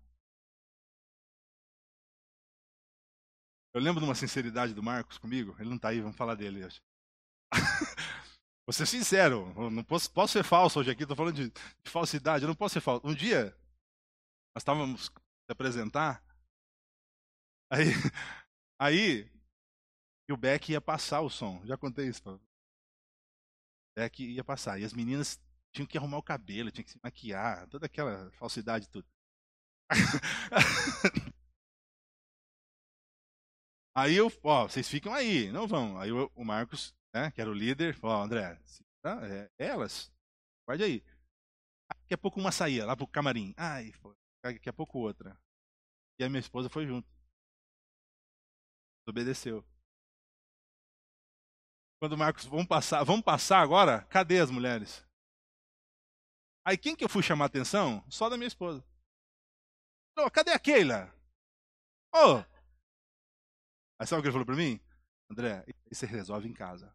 Eu 3.73 3.81
lembro 3.81 4.01
de 4.01 4.07
uma 4.07 4.15
sinceridade 4.15 4.75
do 4.75 4.83
Marcos 4.83 5.19
comigo. 5.19 5.55
Ele 5.59 5.69
não 5.69 5.77
está 5.77 5.91
aí, 5.91 6.01
vamos 6.01 6.17
falar 6.17 6.35
dele. 6.35 6.67
Vou 8.67 8.73
ser 8.73 8.87
sincero, 8.87 9.53
não 9.71 9.83
posso, 9.83 10.11
posso 10.13 10.33
ser 10.33 10.45
falso 10.45 10.79
hoje 10.79 10.91
aqui, 10.93 11.03
estou 11.03 11.17
falando 11.17 11.35
de, 11.35 11.51
de, 11.51 11.91
falsidade, 11.91 12.45
eu 12.45 12.49
não 12.49 12.55
posso 12.55 12.75
ser 12.75 12.81
falso. 12.81 13.05
Um 13.05 13.15
dia, 13.15 13.47
nós 14.55 14.63
estávamos 14.63 15.07
se 15.07 15.51
apresentar, 15.51 16.23
aí, 17.69 17.87
aí 18.79 19.31
o 20.31 20.37
Beck 20.37 20.71
ia 20.71 20.81
passar 20.81 21.21
o 21.21 21.29
som. 21.29 21.61
Já 21.65 21.77
contei 21.77 22.07
isso. 22.07 22.41
O 23.91 24.01
Beck 24.01 24.21
ia 24.23 24.45
passar. 24.45 24.79
E 24.81 24.85
as 24.85 24.93
meninas 24.93 25.41
tinham 25.73 25.87
que 25.87 25.99
arrumar 25.99 26.19
o 26.19 26.23
cabelo, 26.23 26.71
tinham 26.71 26.85
que 26.85 26.91
se 26.91 27.01
maquiar, 27.03 27.67
toda 27.69 27.87
aquela 27.87 28.31
falsidade 28.33 28.89
tudo. 28.89 29.07
aí 33.95 34.15
eu, 34.15 34.31
ó, 34.43 34.69
vocês 34.69 34.89
ficam 34.89 35.13
aí, 35.13 35.51
não 35.51 35.67
vão. 35.67 35.99
Aí 35.99 36.13
o, 36.13 36.31
o 36.35 36.45
Marcos, 36.45 36.95
né, 37.15 37.31
que 37.31 37.41
era 37.41 37.51
o 37.51 37.55
líder, 37.55 37.95
falou, 37.95 38.23
André, 38.23 38.59
é, 39.05 39.51
elas, 39.59 40.13
guarde 40.67 40.85
aí. 40.85 41.03
Daqui 41.89 42.15
a 42.15 42.19
pouco 42.19 42.41
uma 42.41 42.53
saía 42.53 42.87
lá 42.87 42.97
pro 42.97 43.07
camarim. 43.07 43.55
Ai, 43.57 43.93
daqui 44.43 44.69
a 44.69 44.73
pouco 44.73 44.99
outra. 44.99 45.39
E 46.19 46.25
a 46.25 46.29
minha 46.29 46.41
esposa 46.41 46.69
foi 46.69 46.87
junto. 46.87 47.09
Obedeceu. 49.07 49.65
Quando 52.01 52.15
o 52.15 52.19
Marcos, 52.19 52.47
vamos 52.47 52.67
passar, 52.67 53.05
vamos 53.05 53.23
passar 53.23 53.61
agora? 53.61 54.07
Cadê 54.07 54.41
as 54.41 54.51
mulheres? 54.51 55.07
Aí 56.65 56.79
quem 56.79 56.97
que 56.97 57.05
eu 57.05 57.11
fui 57.11 57.23
chamar 57.23 57.45
a 57.45 57.47
atenção? 57.49 58.03
Só 58.11 58.31
da 58.31 58.39
minha 58.39 58.49
esposa. 58.49 58.83
Oh, 60.19 60.31
cadê 60.31 60.51
a 60.51 60.59
Keila? 60.59 61.13
Oh! 62.15 62.39
Aí 63.99 64.07
sabe 64.07 64.21
o 64.21 64.23
que 64.23 64.29
ele 64.29 64.33
falou 64.33 64.47
para 64.47 64.57
mim? 64.57 64.81
André, 65.31 65.63
isso 65.91 66.01
você 66.01 66.07
resolve 66.07 66.49
em 66.49 66.55
casa. 66.55 66.91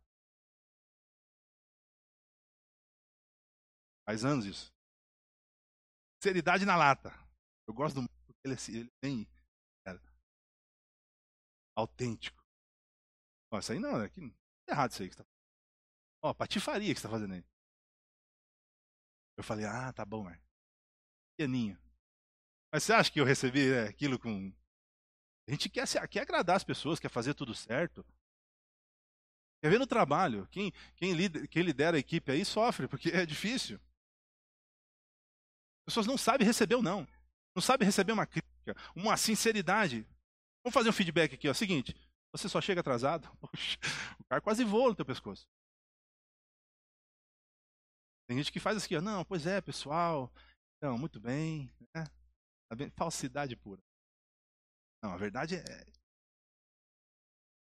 Faz 4.08 4.26
anos 4.26 4.46
isso. 4.46 4.74
Seriedade 6.22 6.66
na 6.66 6.76
lata. 6.76 7.12
Eu 7.68 7.74
gosto 7.76 8.02
do 8.02 8.10
porque 8.26 8.42
ele, 8.44 8.56
é 8.56 8.72
ele 8.72 8.92
tem 9.00 9.28
cara, 9.86 10.02
autêntico. 11.76 12.44
Isso 13.54 13.72
aí 13.72 13.80
não, 13.80 14.02
é, 14.02 14.10
que, 14.10 14.20
é 14.20 14.45
errado 14.68 14.92
isso 14.92 15.02
aí 15.02 15.10
que 15.10 15.16
você 15.16 15.24
tá 15.24 15.30
Ó, 16.22 16.34
patifaria 16.34 16.94
que 16.94 17.00
você 17.00 17.08
tá 17.08 17.12
fazendo 17.12 17.36
aí. 17.36 17.46
Eu 19.38 19.44
falei, 19.44 19.66
ah, 19.66 19.94
tá 19.94 20.04
bom, 20.04 20.24
Marcos. 20.24 20.44
Pianinho. 21.38 21.78
Mas 22.74 22.84
você 22.84 22.94
acha 22.94 23.12
que 23.12 23.20
eu 23.20 23.26
recebi 23.26 23.70
né, 23.70 23.84
aquilo 23.84 24.18
com. 24.18 24.52
A 25.48 25.52
gente 25.52 25.70
quer, 25.70 25.86
quer 26.10 26.22
agradar 26.22 26.56
as 26.56 26.64
pessoas, 26.64 27.00
quer 27.00 27.10
fazer 27.10 27.34
tudo 27.34 27.54
certo. 27.54 28.04
Quer 29.62 29.70
ver 29.70 29.80
no 29.80 29.86
trabalho. 29.86 30.48
Quem, 30.48 30.72
quem, 30.96 31.14
lidera, 31.14 31.48
quem 31.48 31.62
lidera 31.64 31.98
a 31.98 32.00
equipe 32.00 32.32
aí 32.32 32.44
sofre, 32.44 32.88
porque 32.88 33.10
é 33.10 33.25
difícil. 33.25 33.80
As 35.82 35.94
pessoas 35.94 36.08
não 36.08 36.18
sabem 36.18 36.48
receber 36.48 36.75
ou 36.75 36.82
não. 36.82 37.08
Não 37.56 37.62
sabem 37.62 37.86
receber 37.86 38.12
uma 38.12 38.25
crítica, 38.25 38.75
uma 38.96 39.16
sinceridade. 39.16 40.08
Vamos 40.64 40.74
fazer 40.74 40.90
um 40.90 40.94
feedback 40.94 41.36
aqui, 41.36 41.48
ó. 41.48 41.54
Seguinte, 41.54 41.96
você 42.38 42.50
só 42.50 42.60
chega 42.62 42.82
atrasado, 42.82 43.30
Poxa, 43.40 43.78
o 44.20 44.24
cara 44.26 44.42
quase 44.42 44.64
voa 44.64 44.90
no 44.90 44.96
teu 44.96 45.06
pescoço. 45.06 45.48
Tem 48.28 48.38
gente 48.38 48.52
que 48.52 48.60
faz 48.60 48.78
assim, 48.78 48.96
ó, 48.96 49.02
não, 49.02 49.24
pois 49.24 49.46
é, 49.46 49.62
pessoal, 49.62 50.32
então, 50.78 50.98
muito 50.98 51.20
bem, 51.20 51.72
né? 51.96 52.06
Tá 52.70 52.76
Falsidade 52.96 53.56
pura. 53.56 53.82
Não, 55.04 55.14
a 55.14 55.18
verdade 55.18 55.56
é. 55.56 55.86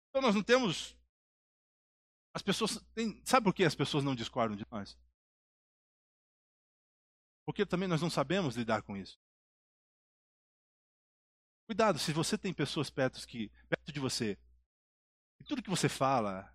Então 0.10 0.22
nós 0.22 0.34
não 0.34 0.44
temos. 0.44 0.96
As 2.34 2.42
pessoas. 2.42 2.80
Sabe 3.26 3.44
por 3.44 3.54
que 3.54 3.64
as 3.64 3.76
pessoas 3.76 4.04
não 4.04 4.16
discordam 4.16 4.56
de 4.58 4.66
nós? 4.72 4.98
Porque 7.46 7.66
também 7.66 7.88
nós 7.88 8.02
não 8.02 8.10
sabemos 8.10 8.56
lidar 8.56 8.82
com 8.82 8.96
isso. 8.96 9.20
Cuidado, 11.68 12.00
se 12.00 12.14
você 12.14 12.38
tem 12.38 12.54
pessoas 12.54 12.90
perto, 12.90 13.26
que, 13.28 13.50
perto 13.68 13.92
de 13.92 14.00
você, 14.00 14.38
e 15.40 15.44
tudo 15.44 15.62
que 15.62 15.70
você 15.70 15.88
fala, 15.88 16.54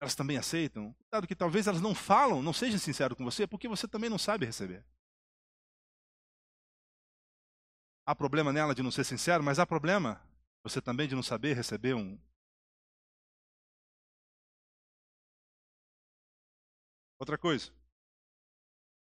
elas 0.00 0.14
também 0.14 0.36
aceitam, 0.36 0.92
cuidado 0.94 1.26
que 1.26 1.36
talvez 1.36 1.66
elas 1.66 1.80
não 1.80 1.94
falam, 1.94 2.42
não 2.42 2.52
sejam 2.52 2.78
sinceras 2.78 3.16
com 3.16 3.24
você, 3.24 3.46
porque 3.46 3.68
você 3.68 3.86
também 3.86 4.10
não 4.10 4.18
sabe 4.18 4.44
receber. 4.44 4.84
Há 8.04 8.14
problema 8.14 8.52
nela 8.52 8.74
de 8.74 8.82
não 8.82 8.90
ser 8.90 9.04
sincero, 9.04 9.44
mas 9.44 9.60
há 9.60 9.66
problema 9.66 10.20
você 10.64 10.82
também 10.82 11.08
de 11.08 11.14
não 11.14 11.22
saber 11.22 11.54
receber 11.54 11.94
um. 11.94 12.18
Outra 17.18 17.38
coisa. 17.38 17.72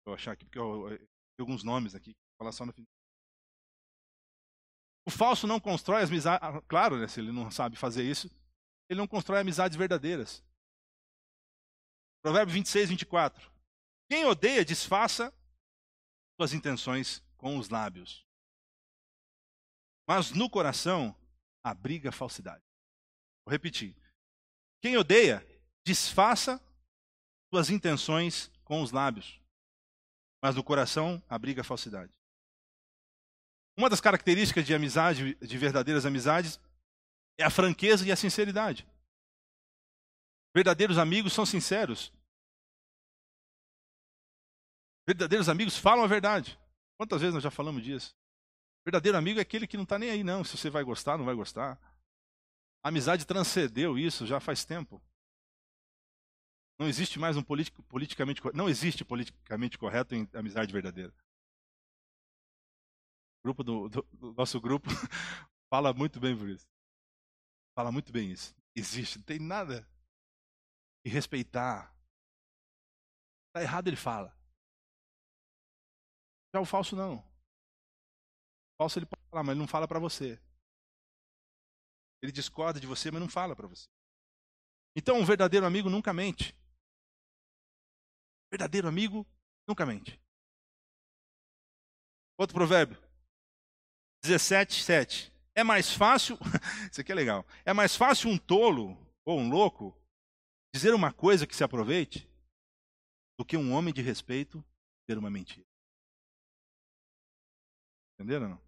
Vou 0.05 0.15
achar 0.15 0.31
aqui, 0.31 0.45
porque 0.45 0.59
eu, 0.59 0.89
eu, 0.89 0.97
eu 0.97 1.07
alguns 1.39 1.63
nomes 1.63 1.93
aqui. 1.93 2.11
Vou 2.11 2.37
falar 2.37 2.51
só 2.53 2.65
no 2.65 2.71
fim. 2.71 2.87
O 5.05 5.11
falso 5.11 5.45
não 5.45 5.59
constrói 5.59 6.01
as 6.01 6.09
amizades. 6.09 6.47
Ah, 6.47 6.61
claro, 6.67 6.97
né, 6.97 7.07
se 7.07 7.19
ele 7.19 7.31
não 7.31 7.51
sabe 7.51 7.75
fazer 7.75 8.03
isso, 8.03 8.29
ele 8.89 8.99
não 8.99 9.07
constrói 9.07 9.39
amizades 9.39 9.77
verdadeiras. 9.77 10.43
Provérbio 12.23 12.53
26, 12.53 12.89
24. 12.89 13.51
Quem 14.09 14.25
odeia, 14.25 14.65
disfarça 14.65 15.33
suas 16.39 16.53
intenções 16.53 17.23
com 17.37 17.57
os 17.57 17.69
lábios 17.69 18.25
mas 20.07 20.31
no 20.31 20.49
coração 20.49 21.15
abriga 21.63 22.11
falsidade. 22.11 22.63
Vou 23.45 23.51
repetir. 23.51 23.95
Quem 24.81 24.97
odeia, 24.97 25.45
disfarça 25.83 26.61
suas 27.51 27.69
intenções 27.69 28.51
com 28.63 28.81
os 28.81 28.91
lábios, 28.91 29.39
mas 30.43 30.55
no 30.55 30.63
coração 30.63 31.21
abriga 31.27 31.63
falsidade. 31.63 32.13
Uma 33.77 33.89
das 33.89 33.99
características 33.99 34.65
de 34.65 34.73
amizade, 34.73 35.35
de 35.35 35.57
verdadeiras 35.57 36.05
amizades, 36.05 36.59
é 37.37 37.43
a 37.43 37.49
franqueza 37.49 38.07
e 38.07 38.11
a 38.11 38.15
sinceridade. 38.15 38.87
Verdadeiros 40.53 40.97
amigos 40.97 41.33
são 41.33 41.45
sinceros. 41.45 42.13
Verdadeiros 45.05 45.49
amigos 45.49 45.77
falam 45.77 46.05
a 46.05 46.07
verdade. 46.07 46.57
Quantas 46.97 47.19
vezes 47.19 47.33
nós 47.33 47.43
já 47.43 47.51
falamos 47.51 47.83
disso? 47.83 48.15
Verdadeiro 48.85 49.17
amigo 49.17 49.39
é 49.39 49.41
aquele 49.41 49.67
que 49.67 49.75
não 49.75 49.83
está 49.83 49.99
nem 49.99 50.09
aí, 50.09 50.23
não, 50.23 50.43
se 50.43 50.57
você 50.57 50.69
vai 50.69 50.83
gostar, 50.83 51.17
não 51.17 51.25
vai 51.25 51.35
gostar. 51.35 51.77
A 52.81 52.89
amizade 52.89 53.25
transcendeu 53.25 53.97
isso 53.97 54.25
já 54.25 54.39
faz 54.39 54.63
tempo. 54.63 55.01
Não 56.79 56.87
existe 56.87 57.19
mais 57.19 57.35
um 57.35 57.43
político, 57.43 57.81
politicamente 57.83 58.41
não 58.53 58.69
existe 58.69 59.03
politicamente 59.03 59.77
correto 59.77 60.13
em 60.13 60.29
amizade 60.33 60.71
verdadeira. 60.71 61.13
O 63.45 63.53
grupo 63.53 63.63
do, 63.63 63.87
do, 63.87 64.01
do 64.13 64.33
nosso 64.33 64.59
grupo 64.59 64.89
fala 65.69 65.93
muito 65.93 66.19
bem 66.19 66.35
por 66.35 66.49
isso. 66.49 66.67
Fala 67.77 67.91
muito 67.91 68.11
bem 68.11 68.31
isso. 68.31 68.55
Existe, 68.75 69.19
não 69.19 69.25
tem 69.25 69.37
nada. 69.37 69.87
E 71.05 71.09
respeitar. 71.09 71.95
Está 73.49 73.61
errado, 73.61 73.87
ele 73.87 73.95
fala. 73.95 74.35
Já 76.55 76.59
o 76.59 76.65
falso 76.65 76.95
não 76.95 77.23
falso 78.77 78.99
ele 78.99 79.05
pode 79.05 79.21
falar, 79.29 79.43
mas 79.43 79.51
ele 79.51 79.59
não 79.59 79.67
fala 79.67 79.87
para 79.87 79.99
você. 79.99 80.41
Ele 82.21 82.31
discorda 82.31 82.79
de 82.79 82.87
você, 82.87 83.11
mas 83.11 83.21
não 83.21 83.29
fala 83.29 83.55
para 83.55 83.67
você. 83.67 83.87
Então, 84.95 85.19
um 85.19 85.25
verdadeiro 85.25 85.65
amigo 85.65 85.89
nunca 85.89 86.11
mente. 86.11 86.57
Verdadeiro 88.51 88.87
amigo 88.87 89.25
nunca 89.67 89.85
mente. 89.85 90.19
Outro 92.37 92.55
provérbio. 92.55 93.04
17, 94.25 94.83
7. 94.83 95.33
É 95.53 95.63
mais 95.63 95.91
fácil, 95.91 96.37
isso 96.91 96.99
aqui 96.99 97.11
é 97.11 97.15
legal, 97.15 97.45
é 97.63 97.73
mais 97.73 97.95
fácil 97.95 98.29
um 98.29 98.37
tolo 98.37 98.97
ou 99.23 99.39
um 99.39 99.49
louco 99.49 99.95
dizer 100.73 100.93
uma 100.93 101.13
coisa 101.13 101.47
que 101.47 101.55
se 101.55 101.63
aproveite 101.63 102.27
do 103.37 103.45
que 103.45 103.55
um 103.55 103.71
homem 103.73 103.93
de 103.93 104.01
respeito 104.01 104.63
dizer 105.07 105.17
uma 105.17 105.29
mentira. 105.29 105.65
Entenderam 108.13 108.49
não? 108.49 108.65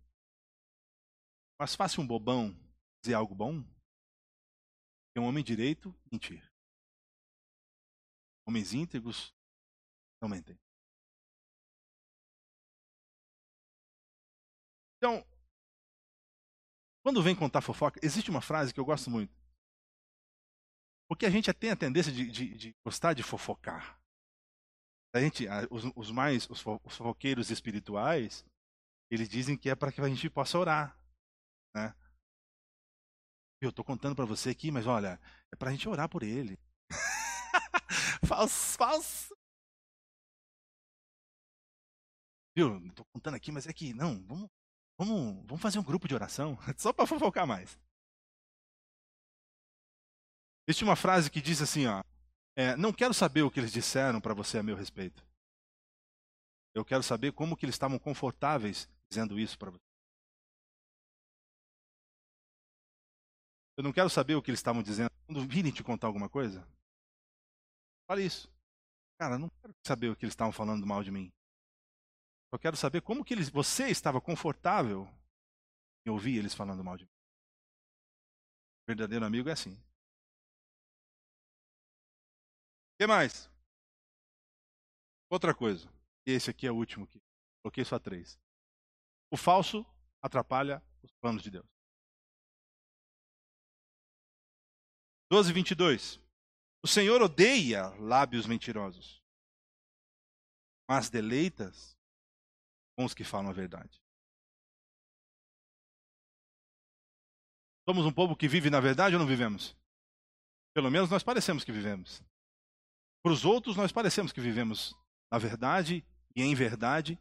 Mais 1.59 1.73
fácil 1.75 2.01
um 2.01 2.07
bobão 2.07 2.55
dizer 3.01 3.15
algo 3.15 3.33
bom 3.33 3.63
que 5.13 5.19
um 5.19 5.25
homem 5.25 5.43
direito 5.43 5.93
mentir. 6.11 6.43
Homens 8.45 8.73
íntegros 8.73 9.33
não 10.21 10.29
mentem. 10.29 10.57
Então, 14.97 15.25
quando 17.07 17.23
vem 17.23 17.33
contar 17.33 17.61
fofoca, 17.61 18.01
existe 18.03 18.29
uma 18.29 18.41
frase 18.41 18.73
que 18.73 18.79
eu 18.81 18.83
gosto 18.83 19.09
muito. 19.09 19.33
Porque 21.07 21.25
a 21.25 21.29
gente 21.29 21.53
tem 21.53 21.71
a 21.71 21.75
tendência 21.77 22.11
de, 22.11 22.29
de, 22.29 22.57
de 22.57 22.75
gostar 22.83 23.13
de 23.13 23.23
fofocar. 23.23 23.97
A 25.15 25.21
gente, 25.21 25.45
os, 25.71 25.85
os 25.95 26.11
mais, 26.11 26.49
os 26.49 26.59
fofoqueiros 26.59 27.49
espirituais, 27.49 28.45
eles 29.09 29.29
dizem 29.29 29.57
que 29.57 29.69
é 29.69 29.75
para 29.75 29.89
que 29.89 30.01
a 30.01 30.09
gente 30.09 30.29
possa 30.29 30.59
orar, 30.59 30.99
né? 31.73 31.95
Eu 33.61 33.69
estou 33.69 33.85
contando 33.85 34.13
para 34.13 34.25
você 34.25 34.49
aqui, 34.49 34.69
mas 34.69 34.85
olha, 34.85 35.17
é 35.49 35.55
para 35.55 35.69
a 35.69 35.71
gente 35.71 35.87
orar 35.87 36.09
por 36.09 36.23
ele. 36.23 36.59
falso, 38.27 38.77
falso. 38.77 39.33
Viu? 42.53 42.85
Estou 42.85 43.05
contando 43.13 43.35
aqui, 43.35 43.49
mas 43.49 43.65
é 43.65 43.71
que 43.71 43.93
não, 43.93 44.21
vamos, 44.25 44.49
vamos, 44.97 45.45
vamos 45.45 45.61
fazer 45.61 45.79
um 45.79 45.83
grupo 45.83 46.07
de 46.07 46.15
oração, 46.15 46.57
só 46.77 46.91
para 46.91 47.07
fofocar 47.07 47.45
mais. 47.45 47.77
Existe 50.67 50.83
uma 50.83 50.95
frase 50.95 51.31
que 51.31 51.41
diz 51.41 51.61
assim, 51.61 51.85
ó, 51.85 52.03
é, 52.55 52.75
não 52.75 52.91
quero 52.91 53.13
saber 53.13 53.43
o 53.43 53.51
que 53.51 53.59
eles 53.59 53.71
disseram 53.71 54.19
para 54.19 54.33
você 54.33 54.57
a 54.57 54.63
meu 54.63 54.75
respeito. 54.75 55.25
Eu 56.73 56.83
quero 56.83 57.01
saber 57.01 57.31
como 57.31 57.55
que 57.55 57.65
eles 57.65 57.75
estavam 57.75 57.97
confortáveis 57.97 58.89
dizendo 59.09 59.39
isso 59.39 59.57
para 59.57 59.71
você. 59.71 59.87
Eu 63.77 63.83
não 63.83 63.93
quero 63.93 64.09
saber 64.09 64.35
o 64.35 64.41
que 64.41 64.49
eles 64.49 64.59
estavam 64.59 64.81
dizendo. 64.81 65.09
Quando 65.27 65.47
virem 65.47 65.71
te 65.71 65.83
contar 65.83 66.07
alguma 66.07 66.27
coisa, 66.27 66.67
fale 68.09 68.25
isso. 68.25 68.51
Cara, 69.19 69.37
não 69.37 69.49
quero 69.61 69.73
saber 69.85 70.09
o 70.09 70.15
que 70.15 70.25
eles 70.25 70.33
estavam 70.33 70.51
falando 70.51 70.85
mal 70.85 71.03
de 71.03 71.11
mim. 71.11 71.31
Eu 72.51 72.59
quero 72.59 72.77
saber 72.77 73.01
como 73.01 73.25
que 73.25 73.33
eles, 73.33 73.49
você 73.49 73.89
estava 73.89 74.21
confortável 74.21 75.07
em 76.05 76.09
ouvir 76.09 76.37
eles 76.37 76.53
falando 76.53 76.83
mal 76.83 76.97
de 76.97 77.05
mim. 77.05 77.11
O 78.83 78.87
verdadeiro 78.87 79.25
amigo 79.25 79.49
é 79.49 79.51
assim. 79.51 79.73
O 82.93 82.97
que 82.99 83.07
mais? 83.07 83.49
Outra 85.29 85.53
coisa. 85.53 85.91
Esse 86.25 86.49
aqui 86.49 86.65
é 86.65 86.71
o 86.71 86.75
último 86.75 87.03
aqui. 87.03 87.21
Coloquei 87.61 87.83
só 87.83 87.99
três. 87.99 88.39
O 89.29 89.35
falso 89.35 89.85
atrapalha 90.21 90.81
os 91.03 91.11
planos 91.15 91.43
de 91.43 91.51
Deus. 91.51 91.67
12, 95.29 95.51
22. 95.51 96.19
O 96.81 96.87
Senhor 96.87 97.21
odeia 97.21 97.89
lábios 97.99 98.45
mentirosos, 98.45 99.21
mas 100.89 101.09
deleitas 101.09 101.96
com 102.97 103.05
os 103.05 103.13
que 103.13 103.23
falam 103.23 103.51
a 103.51 103.53
verdade. 103.53 104.01
Somos 107.87 108.05
um 108.05 108.11
povo 108.11 108.35
que 108.35 108.47
vive 108.47 108.69
na 108.71 108.81
verdade 108.81 109.15
ou 109.15 109.19
não 109.19 109.27
vivemos? 109.27 109.77
Pelo 110.73 110.89
menos 110.89 111.09
nós 111.09 111.23
parecemos 111.23 111.63
que 111.63 111.71
vivemos. 111.71 112.23
Para 113.23 113.31
os 113.31 113.45
outros, 113.45 113.77
nós 113.77 113.91
parecemos 113.91 114.33
que 114.33 114.41
vivemos 114.41 114.95
na 115.31 115.37
verdade 115.37 116.03
e 116.35 116.41
em 116.41 116.55
verdade, 116.55 117.19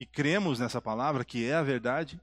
e 0.00 0.06
cremos 0.06 0.58
nessa 0.58 0.80
palavra 0.80 1.24
que 1.24 1.44
é 1.44 1.54
a 1.54 1.62
verdade. 1.62 2.20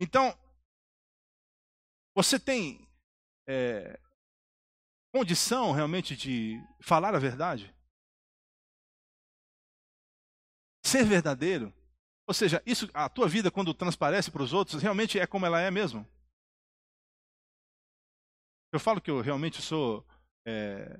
Então, 0.00 0.32
você 2.14 2.38
tem 2.38 2.88
é, 3.48 4.00
condição 5.12 5.72
realmente 5.72 6.16
de 6.16 6.58
falar 6.80 7.14
a 7.14 7.18
verdade? 7.18 7.74
Ser 10.90 11.04
verdadeiro? 11.04 11.72
Ou 12.26 12.34
seja, 12.34 12.60
isso, 12.66 12.90
a 12.92 13.08
tua 13.08 13.28
vida 13.28 13.48
quando 13.48 13.72
transparece 13.72 14.28
para 14.28 14.42
os 14.42 14.52
outros, 14.52 14.82
realmente 14.82 15.20
é 15.20 15.26
como 15.26 15.46
ela 15.46 15.60
é 15.60 15.70
mesmo? 15.70 16.04
Eu 18.72 18.80
falo 18.80 19.00
que 19.00 19.08
eu 19.08 19.20
realmente 19.20 19.62
sou 19.62 20.04
é, 20.44 20.98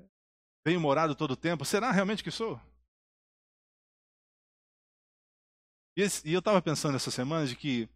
bem-humorado 0.65 1.13
todo 1.13 1.31
o 1.31 1.35
tempo. 1.35 1.65
Será 1.65 1.91
realmente 1.91 2.23
que 2.23 2.31
sou? 2.31 2.57
E, 5.97 6.01
esse, 6.01 6.25
e 6.25 6.31
eu 6.31 6.39
estava 6.39 6.61
pensando 6.61 6.95
essa 6.95 7.11
semana 7.11 7.45
de 7.45 7.57
que, 7.57 7.89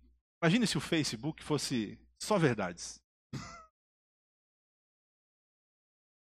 imagine 0.43 0.67
se 0.67 0.77
o 0.77 0.81
Facebook 0.81 1.41
fosse 1.41 1.97
só 2.21 2.37
verdades. 2.37 3.01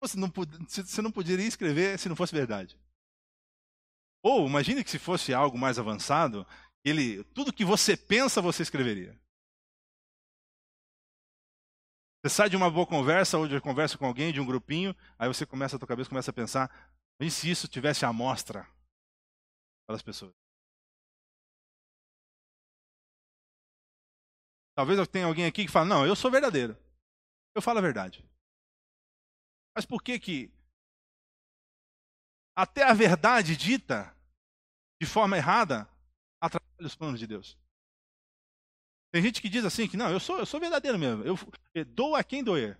Você 0.00 0.18
não, 0.18 0.30
você 0.68 1.00
não 1.00 1.10
poderia 1.10 1.46
escrever 1.46 1.98
se 1.98 2.10
não 2.10 2.14
fosse 2.14 2.34
verdade. 2.34 2.78
Ou 4.24 4.46
imagine 4.46 4.82
que 4.82 4.90
se 4.90 4.98
fosse 4.98 5.34
algo 5.34 5.58
mais 5.58 5.78
avançado, 5.78 6.46
ele, 6.82 7.22
tudo 7.34 7.52
que 7.52 7.62
você 7.62 7.94
pensa, 7.94 8.40
você 8.40 8.62
escreveria. 8.62 9.20
Você 12.22 12.34
sai 12.34 12.48
de 12.48 12.56
uma 12.56 12.70
boa 12.70 12.86
conversa 12.86 13.36
ou 13.36 13.46
de 13.46 13.60
conversa 13.60 13.98
com 13.98 14.06
alguém, 14.06 14.32
de 14.32 14.40
um 14.40 14.46
grupinho, 14.46 14.96
aí 15.18 15.28
você 15.28 15.44
começa 15.44 15.76
a 15.76 15.78
tua 15.78 15.86
cabeça 15.86 16.08
começa 16.08 16.30
a 16.30 16.34
pensar, 16.34 16.70
e 17.20 17.30
se 17.30 17.50
isso 17.50 17.68
tivesse 17.68 18.06
amostra 18.06 18.66
para 19.86 19.96
as 19.96 20.02
pessoas? 20.02 20.32
Talvez 24.74 25.06
tenha 25.08 25.26
alguém 25.26 25.44
aqui 25.44 25.66
que 25.66 25.70
fala, 25.70 25.84
não, 25.84 26.06
eu 26.06 26.16
sou 26.16 26.30
verdadeiro. 26.30 26.74
Eu 27.54 27.60
falo 27.60 27.78
a 27.78 27.82
verdade. 27.82 28.26
Mas 29.76 29.84
por 29.84 30.02
que 30.02 30.18
que 30.18 30.50
até 32.56 32.84
a 32.84 32.94
verdade 32.94 33.54
dita 33.54 34.13
de 35.00 35.06
forma 35.06 35.36
errada 35.36 35.88
atrapalha 36.40 36.86
os 36.86 36.94
planos 36.94 37.20
de 37.20 37.26
Deus? 37.26 37.58
Tem 39.12 39.22
gente 39.22 39.40
que 39.40 39.48
diz 39.48 39.64
assim 39.64 39.88
que 39.88 39.96
não, 39.96 40.10
eu 40.10 40.18
sou, 40.18 40.38
eu 40.38 40.46
sou 40.46 40.58
verdadeiro 40.58 40.98
mesmo. 40.98 41.22
Eu, 41.22 41.36
eu 41.72 41.84
dou 41.84 42.16
a 42.16 42.24
quem 42.24 42.42
doer. 42.42 42.76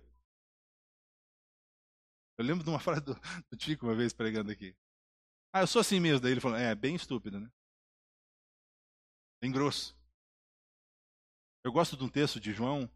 Eu 2.37 2.43
lembro 2.43 2.63
de 2.63 2.69
uma 2.69 2.79
frase 2.81 3.01
do, 3.01 3.15
do 3.49 3.57
Tico 3.57 3.85
uma 3.85 3.95
vez 3.95 4.13
pregando 4.13 4.51
aqui. 4.51 4.75
Ah, 5.53 5.61
eu 5.61 5.67
sou 5.67 5.79
assim 5.79 5.99
mesmo. 5.99 6.19
Daí 6.19 6.33
ele 6.33 6.41
falou, 6.41 6.57
é, 6.57 6.75
bem 6.75 6.95
estúpido, 6.95 7.39
né? 7.39 7.49
Bem 9.41 9.51
grosso. 9.51 9.95
Eu 11.63 11.71
gosto 11.71 11.95
de 11.95 12.03
um 12.03 12.09
texto 12.09 12.39
de 12.39 12.51
João, 12.51 12.91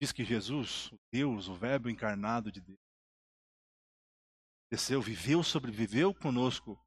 diz 0.00 0.12
que 0.12 0.24
Jesus, 0.24 0.92
o 0.92 0.98
Deus, 1.10 1.48
o 1.48 1.54
Verbo 1.54 1.88
encarnado 1.88 2.52
de 2.52 2.60
Deus, 2.60 2.78
desceu, 4.70 5.00
viveu, 5.00 5.42
sobreviveu 5.42 6.14
conosco. 6.14 6.78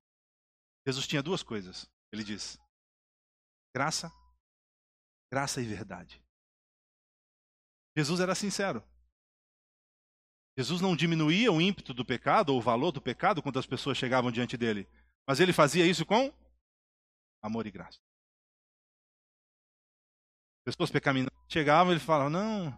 Jesus 0.85 1.07
tinha 1.07 1.23
duas 1.23 1.43
coisas. 1.43 1.89
Ele 2.11 2.23
diz: 2.23 2.57
graça 3.73 4.11
graça 5.29 5.61
e 5.61 5.65
verdade. 5.65 6.21
Jesus 7.95 8.19
era 8.19 8.33
sincero. 8.33 8.83
Jesus 10.57 10.81
não 10.81 10.95
diminuía 10.95 11.51
o 11.51 11.61
ímpeto 11.61 11.93
do 11.93 12.03
pecado 12.03 12.49
ou 12.49 12.57
o 12.57 12.61
valor 12.61 12.91
do 12.91 13.01
pecado 13.01 13.41
quando 13.41 13.59
as 13.59 13.65
pessoas 13.65 13.97
chegavam 13.97 14.31
diante 14.31 14.57
dele, 14.57 14.89
mas 15.25 15.39
ele 15.39 15.53
fazia 15.53 15.85
isso 15.85 16.05
com 16.05 16.33
amor 17.41 17.65
e 17.65 17.71
graça. 17.71 17.99
Pessoas 20.65 20.91
pecaminosas 20.91 21.39
chegavam 21.47 21.93
ele 21.93 22.01
falava: 22.01 22.29
Não, 22.29 22.71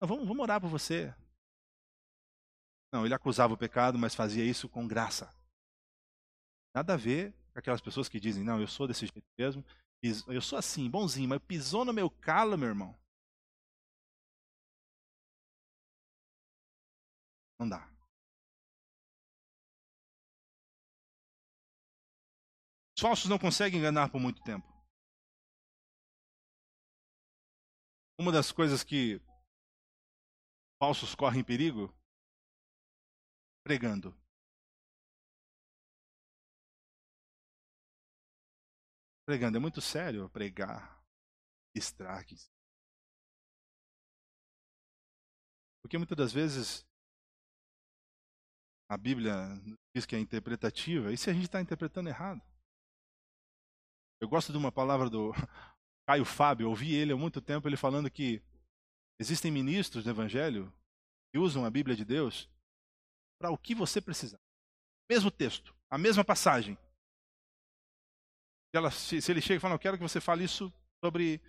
vamos, 0.00 0.26
vamos 0.26 0.42
orar 0.42 0.60
por 0.60 0.68
você. 0.68 1.14
Não, 2.92 3.04
ele 3.04 3.14
acusava 3.14 3.54
o 3.54 3.58
pecado, 3.58 3.98
mas 3.98 4.14
fazia 4.14 4.44
isso 4.44 4.68
com 4.68 4.86
graça. 4.86 5.34
Nada 6.74 6.94
a 6.94 6.96
ver 6.96 7.32
com 7.52 7.58
aquelas 7.58 7.80
pessoas 7.80 8.08
que 8.08 8.18
dizem: 8.18 8.42
Não, 8.42 8.60
eu 8.60 8.66
sou 8.66 8.86
desse 8.88 9.06
jeito 9.06 9.22
mesmo, 9.38 9.64
eu 10.28 10.42
sou 10.42 10.58
assim, 10.58 10.90
bonzinho, 10.90 11.28
mas 11.28 11.40
pisou 11.46 11.84
no 11.84 11.92
meu 11.92 12.10
calo, 12.10 12.58
meu 12.58 12.68
irmão. 12.68 12.98
Não 17.58 17.68
dá. 17.68 17.88
Os 22.96 23.00
falsos 23.00 23.28
não 23.30 23.38
conseguem 23.38 23.78
enganar 23.78 24.10
por 24.10 24.20
muito 24.20 24.42
tempo. 24.42 24.66
Uma 28.18 28.30
das 28.32 28.52
coisas 28.52 28.84
que 28.84 29.20
falsos 30.80 31.14
correm 31.14 31.42
perigo 31.42 31.92
pregando. 33.64 34.14
Pregando. 39.26 39.56
É 39.56 39.60
muito 39.60 39.80
sério 39.80 40.28
pregar, 40.30 41.02
estraques. 41.74 42.50
Porque 45.82 45.98
muitas 45.98 46.16
das 46.16 46.32
vezes 46.32 46.86
a 48.88 48.96
Bíblia 48.96 49.34
diz 49.94 50.06
que 50.06 50.16
é 50.16 50.18
interpretativa, 50.18 51.12
e 51.12 51.16
se 51.16 51.30
a 51.30 51.32
gente 51.32 51.46
está 51.46 51.60
interpretando 51.60 52.08
errado? 52.08 52.42
Eu 54.20 54.28
gosto 54.28 54.52
de 54.52 54.58
uma 54.58 54.72
palavra 54.72 55.10
do 55.10 55.32
Caio 56.08 56.24
Fábio, 56.24 56.68
ouvi 56.68 56.94
ele 56.94 57.12
há 57.12 57.16
muito 57.16 57.40
tempo, 57.40 57.68
ele 57.68 57.76
falando 57.76 58.10
que 58.10 58.42
Existem 59.18 59.50
ministros 59.50 60.04
do 60.04 60.10
Evangelho 60.10 60.72
que 61.32 61.38
usam 61.38 61.64
a 61.64 61.70
Bíblia 61.70 61.96
de 61.96 62.04
Deus 62.04 62.48
para 63.40 63.50
o 63.50 63.58
que 63.58 63.74
você 63.74 64.00
precisar. 64.00 64.40
Mesmo 65.10 65.30
texto, 65.30 65.74
a 65.90 65.96
mesma 65.96 66.24
passagem. 66.24 66.76
Ela, 68.74 68.90
se, 68.90 69.16
ele 69.30 69.40
chega 69.40 69.56
e 69.56 69.60
fala, 69.60 69.74
eu 69.74 69.78
quero 69.78 69.96
que 69.96 70.02
você 70.02 70.20
fale 70.20 70.42
isso 70.42 70.72
sobre 71.02 71.40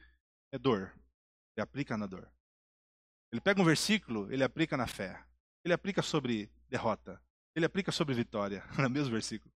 é, 0.54 0.60
dor. 0.60 0.94
Ele 1.58 1.64
aplica 1.64 1.98
na 1.98 2.06
dor. 2.06 2.32
Ele 3.32 3.42
pega 3.42 3.60
um 3.60 3.66
versículo, 3.66 4.32
ele 4.32 4.44
aplica 4.44 4.78
na 4.78 4.86
fé. 4.86 5.26
Ele 5.64 5.74
aplica 5.74 6.04
sobre 6.04 6.52
derrota. 6.70 7.20
Ele 7.56 7.66
aplica 7.66 7.92
sobre 7.92 8.14
vitória, 8.14 8.64
no 8.78 8.90
mesmo 8.90 9.12
versículo. 9.12 9.52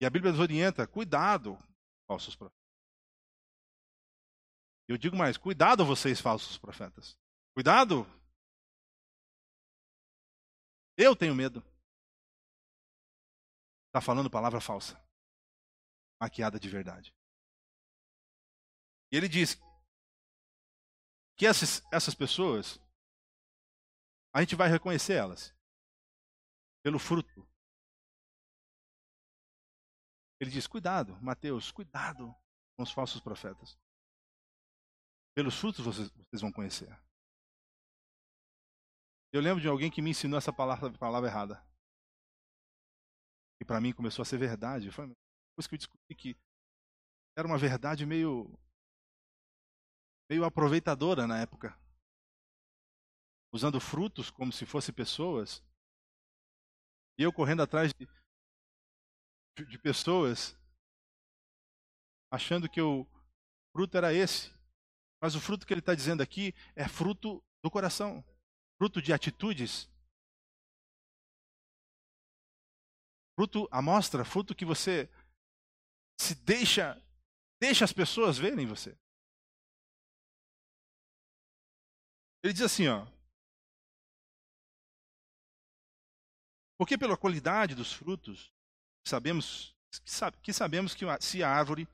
E 0.00 0.06
a 0.06 0.10
Bíblia 0.10 0.30
nos 0.30 0.40
orienta, 0.40 0.86
cuidado, 0.86 1.58
falsos 2.06 2.36
profetas. 2.36 2.60
Eu 4.88 4.96
digo 4.96 5.16
mais, 5.16 5.36
cuidado 5.36 5.84
vocês, 5.84 6.20
falsos 6.20 6.56
profetas. 6.58 7.16
Cuidado. 7.54 8.06
Eu 10.96 11.14
tenho 11.16 11.34
medo. 11.34 11.62
Está 13.90 14.00
falando 14.00 14.30
palavra 14.30 14.60
falsa, 14.60 14.94
maquiada 16.22 16.60
de 16.60 16.68
verdade. 16.68 17.12
E 19.12 19.16
ele 19.16 19.28
diz 19.28 19.58
que 21.36 21.44
essas, 21.44 21.82
essas 21.92 22.14
pessoas, 22.14 22.78
a 24.32 24.40
gente 24.40 24.54
vai 24.54 24.68
reconhecer 24.68 25.14
elas 25.14 25.52
pelo 26.84 27.00
fruto. 27.00 27.44
Ele 30.40 30.52
diz: 30.52 30.68
cuidado, 30.68 31.20
Mateus, 31.20 31.72
cuidado 31.72 32.32
com 32.76 32.84
os 32.84 32.92
falsos 32.92 33.20
profetas. 33.20 33.76
Pelos 35.34 35.58
frutos 35.58 35.84
vocês, 35.84 36.08
vocês 36.10 36.40
vão 36.40 36.52
conhecer. 36.52 36.88
Eu 39.32 39.40
lembro 39.40 39.60
de 39.60 39.66
alguém 39.66 39.90
que 39.90 40.00
me 40.00 40.10
ensinou 40.10 40.38
essa 40.38 40.52
palavra, 40.52 40.96
palavra 40.96 41.28
errada. 41.28 41.69
E 43.60 43.64
para 43.64 43.80
mim 43.80 43.92
começou 43.92 44.22
a 44.22 44.26
ser 44.26 44.38
verdade. 44.38 44.90
Foi 44.90 45.06
depois 45.06 45.66
que 45.66 45.74
eu 45.74 45.78
descobri 45.78 46.14
que 46.16 46.36
era 47.36 47.46
uma 47.46 47.58
verdade 47.58 48.06
meio 48.06 48.58
meio 50.30 50.44
aproveitadora 50.44 51.26
na 51.26 51.40
época. 51.40 51.76
Usando 53.52 53.80
frutos 53.80 54.30
como 54.30 54.52
se 54.52 54.64
fossem 54.64 54.94
pessoas. 54.94 55.62
E 57.18 57.22
eu 57.22 57.32
correndo 57.32 57.62
atrás 57.62 57.92
de, 57.92 58.06
de 59.66 59.78
pessoas, 59.78 60.56
achando 62.32 62.68
que 62.68 62.80
o 62.80 63.04
fruto 63.74 63.96
era 63.96 64.14
esse. 64.14 64.50
Mas 65.20 65.34
o 65.34 65.40
fruto 65.40 65.66
que 65.66 65.74
ele 65.74 65.80
está 65.80 65.94
dizendo 65.94 66.22
aqui 66.22 66.54
é 66.74 66.88
fruto 66.88 67.44
do 67.62 67.70
coração, 67.70 68.24
fruto 68.78 69.02
de 69.02 69.12
atitudes. 69.12 69.89
Fruto, 73.40 73.66
amostra, 73.70 74.22
fruto 74.22 74.54
que 74.54 74.66
você 74.66 75.08
se 76.20 76.34
deixa, 76.34 77.02
deixa 77.58 77.86
as 77.86 77.90
pessoas 77.90 78.36
verem 78.36 78.66
você. 78.66 78.94
Ele 82.44 82.52
diz 82.52 82.60
assim, 82.60 82.86
ó. 82.86 83.06
Porque 86.78 86.98
pela 86.98 87.16
qualidade 87.16 87.74
dos 87.74 87.90
frutos, 87.90 88.52
sabemos 89.08 89.74
que 90.42 90.52
sabemos 90.52 90.94
que 90.94 91.06
se 91.22 91.42
a 91.42 91.48
árvore 91.48 91.88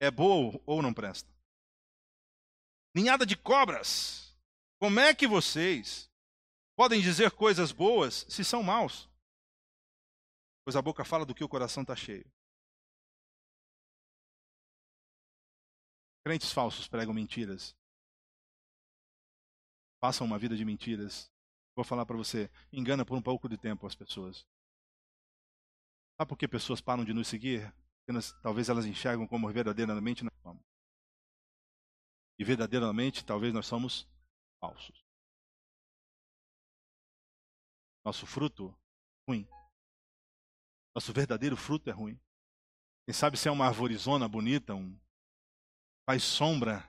é 0.00 0.10
boa 0.10 0.58
ou 0.64 0.80
não 0.80 0.94
presta. 0.94 1.30
Ninhada 2.96 3.26
de 3.26 3.36
cobras. 3.36 4.34
Como 4.80 4.98
é 5.00 5.14
que 5.14 5.26
vocês 5.26 6.10
podem 6.74 7.02
dizer 7.02 7.32
coisas 7.32 7.72
boas 7.72 8.24
se 8.26 8.42
são 8.42 8.62
maus? 8.62 9.06
Pois 10.68 10.76
a 10.76 10.82
boca 10.82 11.02
fala 11.02 11.24
do 11.24 11.34
que 11.34 11.42
o 11.42 11.48
coração 11.48 11.80
está 11.82 11.96
cheio. 11.96 12.30
Crentes 16.22 16.52
falsos 16.52 16.86
pregam 16.86 17.14
mentiras 17.14 17.74
passam 19.98 20.26
uma 20.26 20.38
vida 20.38 20.54
de 20.54 20.66
mentiras. 20.66 21.32
Vou 21.74 21.86
falar 21.86 22.04
para 22.04 22.18
você, 22.18 22.50
engana 22.70 23.02
por 23.02 23.16
um 23.16 23.22
pouco 23.22 23.48
de 23.48 23.56
tempo 23.56 23.86
as 23.86 23.94
pessoas. 23.94 24.46
Sabe 26.18 26.28
por 26.28 26.36
que 26.36 26.46
pessoas 26.46 26.82
param 26.82 27.02
de 27.02 27.14
nos 27.14 27.28
seguir? 27.28 27.72
Nós, 28.06 28.32
talvez 28.42 28.68
elas 28.68 28.84
enxergam 28.84 29.26
como 29.26 29.50
verdadeiramente 29.50 30.22
nós 30.22 30.34
somos. 30.42 30.62
E 32.38 32.44
verdadeiramente, 32.44 33.24
talvez 33.24 33.54
nós 33.54 33.66
somos 33.66 34.06
falsos. 34.60 35.02
Nosso 38.04 38.26
fruto 38.26 38.76
ruim. 39.26 39.48
Nosso 40.98 41.12
verdadeiro 41.12 41.56
fruto 41.56 41.88
é 41.88 41.92
ruim. 41.92 42.20
Quem 43.06 43.14
sabe 43.14 43.36
se 43.36 43.46
é 43.46 43.52
uma 43.52 43.66
arvorizona 43.66 44.26
bonita, 44.26 44.74
um 44.74 44.98
faz 46.04 46.24
sombra 46.24 46.82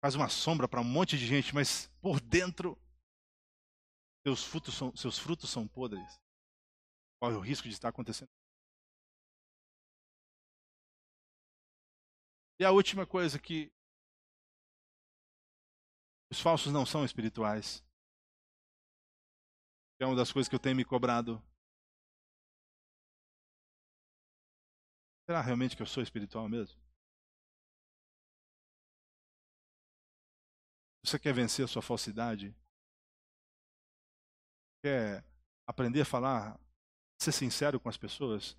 faz 0.00 0.14
uma 0.14 0.30
sombra 0.30 0.66
para 0.66 0.80
um 0.80 0.84
monte 0.84 1.18
de 1.18 1.26
gente, 1.26 1.54
mas 1.54 1.88
por 2.00 2.18
dentro 2.18 2.74
seus 4.26 4.42
frutos 4.42 4.74
são, 4.74 4.96
seus 4.96 5.18
frutos 5.18 5.50
são 5.50 5.68
podres. 5.68 6.18
Qual 7.18 7.32
é 7.32 7.36
o 7.36 7.40
risco 7.40 7.68
de 7.68 7.74
estar 7.74 7.90
acontecendo? 7.90 8.30
E 12.58 12.64
a 12.64 12.70
última 12.70 13.06
coisa 13.06 13.38
que 13.38 13.70
os 16.30 16.40
falsos 16.40 16.72
não 16.72 16.86
são 16.86 17.04
espirituais. 17.04 17.84
É 20.00 20.06
uma 20.06 20.16
das 20.16 20.32
coisas 20.32 20.48
que 20.48 20.54
eu 20.54 20.58
tenho 20.58 20.76
me 20.76 20.84
cobrado. 20.86 21.44
Será 25.30 25.40
realmente 25.42 25.76
que 25.76 25.82
eu 25.82 25.86
sou 25.86 26.02
espiritual 26.02 26.48
mesmo? 26.48 26.76
Você 31.04 31.20
quer 31.20 31.32
vencer 31.32 31.64
a 31.64 31.68
sua 31.68 31.80
falsidade? 31.80 32.52
Quer 34.82 35.24
aprender 35.68 36.00
a 36.00 36.04
falar, 36.04 36.58
ser 37.16 37.30
sincero 37.30 37.78
com 37.78 37.88
as 37.88 37.96
pessoas? 37.96 38.56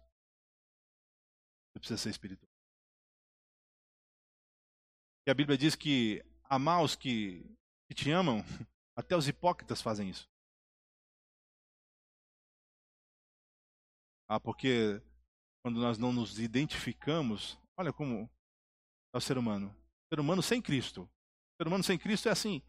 Você 1.74 1.80
precisa 1.80 1.98
ser 1.98 2.10
espiritual. 2.12 2.50
E 5.28 5.30
a 5.30 5.34
Bíblia 5.34 5.58
diz 5.58 5.76
que 5.76 6.24
amar 6.46 6.86
os 6.86 6.96
que, 6.96 7.44
que 7.90 7.94
te 7.94 8.10
amam, 8.12 8.38
até 8.96 9.14
os 9.18 9.28
hipócritas 9.28 9.82
fazem 9.82 10.10
isso. 10.10 10.26
Ah, 14.30 14.40
porque 14.40 15.04
quando 15.64 15.80
nós 15.80 15.98
não 15.98 16.12
nos 16.12 16.40
identificamos, 16.40 17.58
olha 17.78 17.94
como 17.94 18.30
é 19.14 19.18
o 19.18 19.22
ser 19.22 19.38
humano. 19.38 19.76
Ser 20.10 20.20
humano 20.20 20.42
sem 20.42 20.62
Cristo 20.62 21.10
ser 21.62 21.68
humano 21.68 21.84
sem 21.84 21.98
Cristo 21.98 22.28
é 22.28 22.32
assim. 22.32 22.60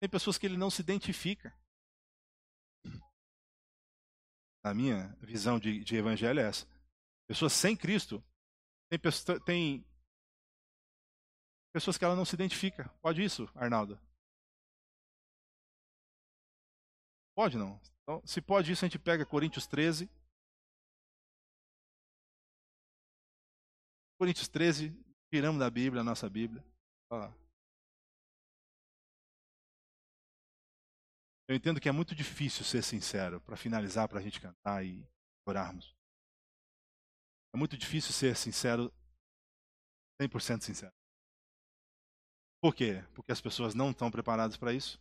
Tem 0.00 0.08
pessoas 0.08 0.38
que 0.38 0.46
ele 0.46 0.56
não 0.56 0.70
se 0.70 0.80
identifica. 0.80 1.52
A 4.62 4.72
minha 4.72 5.08
visão 5.20 5.58
de, 5.58 5.82
de 5.82 5.96
evangelho 5.96 6.38
é 6.38 6.44
essa. 6.44 6.64
Pessoas 7.26 7.52
sem 7.52 7.76
Cristo. 7.76 8.22
Tem, 8.88 9.00
tem 9.44 9.84
pessoas 11.72 11.98
que 11.98 12.04
ela 12.04 12.14
não 12.14 12.24
se 12.24 12.36
identifica. 12.36 12.88
Pode 13.02 13.20
isso, 13.20 13.50
Arnaldo? 13.52 13.98
Pode 17.34 17.58
não. 17.58 17.80
Então, 18.02 18.22
se 18.24 18.40
pode 18.40 18.70
isso, 18.70 18.84
a 18.84 18.88
gente 18.88 18.98
pega 18.98 19.26
Coríntios 19.26 19.66
13. 19.66 20.08
Coríntios 24.20 24.48
13, 24.48 24.94
tiramos 25.32 25.58
da 25.58 25.70
Bíblia, 25.70 26.02
a 26.02 26.04
nossa 26.04 26.28
Bíblia. 26.28 26.62
Eu 31.48 31.56
entendo 31.56 31.80
que 31.80 31.88
é 31.88 31.92
muito 31.92 32.14
difícil 32.14 32.62
ser 32.62 32.82
sincero 32.82 33.40
para 33.40 33.56
finalizar, 33.56 34.06
para 34.10 34.18
a 34.18 34.22
gente 34.22 34.38
cantar 34.38 34.84
e 34.84 35.08
orarmos. 35.48 35.96
É 37.54 37.56
muito 37.56 37.78
difícil 37.78 38.12
ser 38.12 38.36
sincero, 38.36 38.92
100% 40.20 40.64
sincero. 40.64 40.92
Por 42.60 42.74
quê? 42.74 43.02
Porque 43.14 43.32
as 43.32 43.40
pessoas 43.40 43.74
não 43.74 43.90
estão 43.90 44.10
preparadas 44.10 44.58
para 44.58 44.74
isso? 44.74 45.00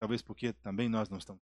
Talvez 0.00 0.22
porque 0.22 0.54
também 0.54 0.88
nós 0.88 1.10
não 1.10 1.18
estamos. 1.18 1.42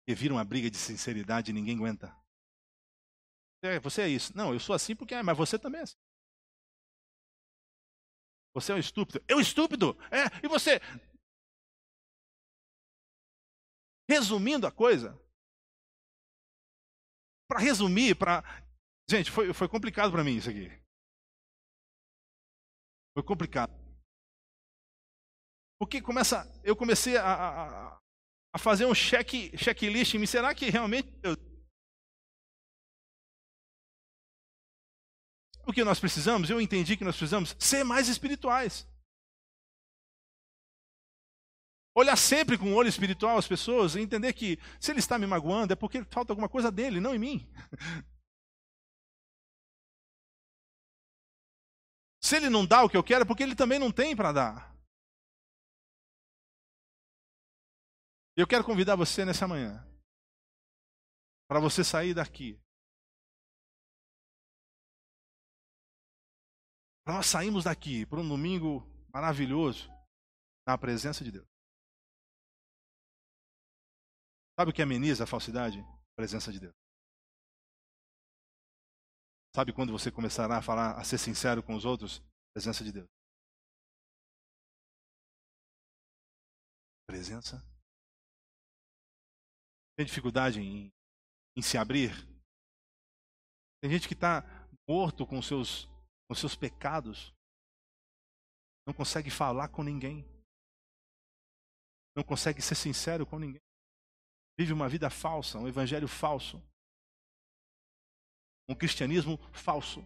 Porque 0.00 0.18
vira 0.18 0.32
uma 0.32 0.44
briga 0.46 0.70
de 0.70 0.78
sinceridade 0.78 1.50
e 1.50 1.54
ninguém 1.54 1.76
aguenta. 1.76 2.25
É, 3.62 3.80
você 3.80 4.02
é 4.02 4.08
isso. 4.08 4.36
Não, 4.36 4.52
eu 4.52 4.60
sou 4.60 4.74
assim 4.74 4.94
porque. 4.94 5.20
Mas 5.22 5.36
você 5.36 5.58
também 5.58 5.80
é 5.80 5.84
assim. 5.84 5.96
Você 8.54 8.72
é 8.72 8.74
um 8.74 8.78
estúpido. 8.78 9.24
Eu 9.28 9.40
estúpido? 9.40 9.96
É, 10.10 10.44
e 10.44 10.48
você? 10.48 10.80
Resumindo 14.08 14.66
a 14.66 14.72
coisa, 14.72 15.20
para 17.48 17.58
resumir, 17.58 18.14
para 18.14 18.42
Gente, 19.08 19.30
foi, 19.30 19.52
foi 19.54 19.68
complicado 19.68 20.10
para 20.10 20.24
mim 20.24 20.36
isso 20.36 20.50
aqui. 20.50 20.68
Foi 23.14 23.22
complicado. 23.22 23.72
Porque 25.78 26.02
começa, 26.02 26.44
eu 26.64 26.74
comecei 26.74 27.16
a, 27.16 27.22
a, 27.22 28.00
a 28.54 28.58
fazer 28.58 28.84
um 28.84 28.94
check, 28.94 29.56
checklist 29.56 30.14
em 30.14 30.18
mim. 30.18 30.26
Será 30.26 30.54
que 30.54 30.68
realmente 30.70 31.08
eu... 31.22 31.36
o 35.66 35.72
que 35.72 35.84
nós 35.84 35.98
precisamos? 35.98 36.48
Eu 36.48 36.60
entendi 36.60 36.96
que 36.96 37.04
nós 37.04 37.16
precisamos 37.16 37.56
ser 37.58 37.84
mais 37.84 38.08
espirituais. 38.08 38.86
Olhar 41.94 42.16
sempre 42.16 42.56
com 42.56 42.72
o 42.72 42.74
olho 42.74 42.88
espiritual 42.88 43.36
as 43.36 43.48
pessoas 43.48 43.94
e 43.94 44.00
entender 44.00 44.32
que 44.32 44.58
se 44.78 44.92
ele 44.92 45.00
está 45.00 45.18
me 45.18 45.26
magoando 45.26 45.72
é 45.72 45.76
porque 45.76 46.04
falta 46.04 46.32
alguma 46.32 46.48
coisa 46.48 46.70
dele, 46.70 47.00
não 47.00 47.14
em 47.14 47.18
mim. 47.18 47.52
Se 52.22 52.36
ele 52.36 52.50
não 52.50 52.66
dá 52.66 52.82
o 52.82 52.88
que 52.88 52.96
eu 52.96 53.04
quero, 53.04 53.22
é 53.22 53.24
porque 53.24 53.42
ele 53.42 53.54
também 53.54 53.78
não 53.78 53.90
tem 53.90 54.14
para 54.14 54.32
dar. 54.32 54.76
Eu 58.36 58.46
quero 58.46 58.64
convidar 58.64 58.96
você 58.96 59.24
nessa 59.24 59.48
manhã 59.48 59.82
para 61.48 61.60
você 61.60 61.82
sair 61.82 62.12
daqui. 62.12 62.60
Nós 67.06 67.26
saímos 67.26 67.64
daqui 67.64 68.04
para 68.04 68.20
um 68.20 68.28
domingo 68.28 68.82
maravilhoso 69.12 69.88
na 70.66 70.76
presença 70.76 71.22
de 71.22 71.30
Deus. 71.30 71.46
Sabe 74.58 74.70
o 74.70 74.74
que 74.74 74.82
ameniza 74.82 75.24
a 75.24 75.26
falsidade? 75.26 75.78
A 75.78 76.14
presença 76.16 76.50
de 76.50 76.58
Deus. 76.58 76.74
Sabe 79.54 79.72
quando 79.72 79.92
você 79.92 80.10
começará 80.10 80.58
a 80.58 80.62
falar, 80.62 80.98
a 80.98 81.04
ser 81.04 81.18
sincero 81.18 81.62
com 81.62 81.74
os 81.74 81.84
outros? 81.84 82.18
A 82.18 82.52
presença 82.54 82.82
de 82.82 82.92
Deus. 82.92 83.08
Presença 87.06 87.62
tem 89.96 90.04
dificuldade 90.04 90.60
em, 90.60 90.92
em 91.56 91.62
se 91.62 91.78
abrir. 91.78 92.12
Tem 93.80 93.90
gente 93.90 94.06
que 94.06 94.14
está 94.14 94.42
morto 94.86 95.26
com 95.26 95.40
seus, 95.40 95.88
com 96.28 96.34
seus 96.34 96.56
pecados, 96.56 97.32
não 98.86 98.94
consegue 98.94 99.30
falar 99.30 99.68
com 99.68 99.82
ninguém, 99.82 100.24
não 102.16 102.24
consegue 102.24 102.62
ser 102.62 102.74
sincero 102.74 103.26
com 103.26 103.38
ninguém, 103.38 103.60
vive 104.58 104.72
uma 104.72 104.88
vida 104.88 105.10
falsa, 105.10 105.58
um 105.58 105.68
evangelho 105.68 106.08
falso, 106.08 106.62
um 108.68 108.74
cristianismo 108.74 109.38
falso. 109.52 110.00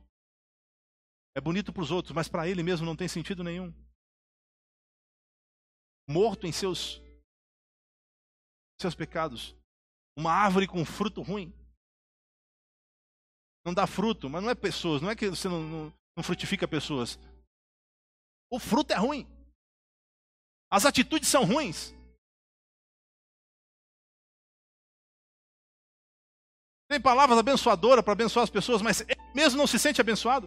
É 1.34 1.40
bonito 1.40 1.72
para 1.72 1.82
os 1.82 1.90
outros, 1.90 2.14
mas 2.14 2.28
para 2.28 2.48
ele 2.48 2.62
mesmo 2.62 2.84
não 2.84 2.96
tem 2.96 3.08
sentido 3.08 3.44
nenhum. 3.44 3.72
Morto 6.08 6.46
em 6.46 6.52
seus 6.52 7.00
seus 8.80 8.94
pecados, 8.94 9.54
uma 10.16 10.32
árvore 10.32 10.66
com 10.66 10.84
fruto 10.84 11.20
ruim. 11.20 11.52
Não 13.64 13.74
dá 13.74 13.86
fruto, 13.86 14.28
mas 14.28 14.42
não 14.42 14.48
é 14.50 14.54
pessoas, 14.54 15.02
não 15.02 15.10
é 15.10 15.14
que 15.14 15.28
você 15.28 15.48
não, 15.48 15.62
não, 15.62 15.99
não 16.20 16.24
frutifica 16.24 16.68
pessoas. 16.68 17.18
O 18.50 18.58
fruto 18.58 18.92
é 18.92 18.96
ruim. 18.96 19.26
As 20.70 20.84
atitudes 20.84 21.28
são 21.28 21.44
ruins. 21.44 21.92
Tem 26.88 27.00
palavras 27.00 27.38
abençoadoras 27.38 28.04
para 28.04 28.12
abençoar 28.12 28.44
as 28.44 28.50
pessoas, 28.50 28.82
mas 28.82 29.00
ele 29.00 29.32
mesmo 29.34 29.56
não 29.56 29.66
se 29.66 29.78
sente 29.78 30.00
abençoado. 30.00 30.46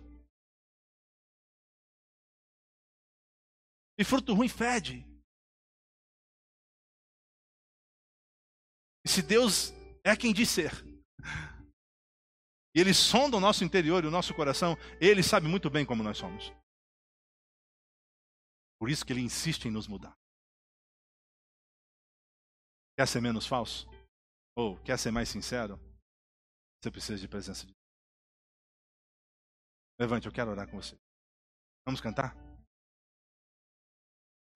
E 3.97 4.03
fruto 4.03 4.35
ruim 4.35 4.49
fede. 4.49 5.03
E 9.03 9.09
se 9.09 9.23
Deus 9.23 9.71
é 10.03 10.15
quem 10.15 10.33
diz 10.33 10.49
ser, 10.49 10.71
e 12.75 12.79
Ele 12.79 12.93
sonda 12.93 13.37
o 13.37 13.39
nosso 13.39 13.63
interior 13.63 14.03
e 14.03 14.07
o 14.07 14.11
nosso 14.11 14.33
coração, 14.33 14.75
Ele 14.99 15.21
sabe 15.21 15.47
muito 15.47 15.69
bem 15.69 15.85
como 15.85 16.03
nós 16.03 16.17
somos. 16.17 16.51
Por 18.79 18.89
isso 18.89 19.05
que 19.05 19.13
Ele 19.13 19.21
insiste 19.21 19.65
em 19.65 19.71
nos 19.71 19.87
mudar. 19.87 20.17
Quer 22.97 23.07
ser 23.07 23.21
menos 23.21 23.45
falso? 23.45 23.87
Ou 24.55 24.77
quer 24.83 24.97
ser 24.97 25.11
mais 25.11 25.29
sincero? 25.29 25.79
Você 26.81 26.91
precisa 26.91 27.19
de 27.19 27.27
presença 27.27 27.61
de 27.61 27.71
Deus. 27.71 27.83
Levante, 29.99 30.27
eu 30.27 30.33
quero 30.33 30.51
orar 30.51 30.69
com 30.69 30.77
você. 30.77 30.97
Vamos 31.85 32.01
cantar? 32.01 32.35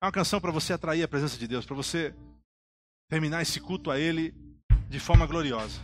É 0.01 0.05
uma 0.05 0.11
canção 0.11 0.39
para 0.39 0.51
você 0.51 0.73
atrair 0.73 1.03
a 1.03 1.07
presença 1.07 1.37
de 1.37 1.47
Deus, 1.47 1.65
para 1.65 1.75
você 1.75 2.13
terminar 3.09 3.41
esse 3.41 3.59
culto 3.59 3.89
a 3.89 3.99
Ele 3.99 4.31
de 4.89 4.99
forma 4.99 5.25
gloriosa. 5.25 5.79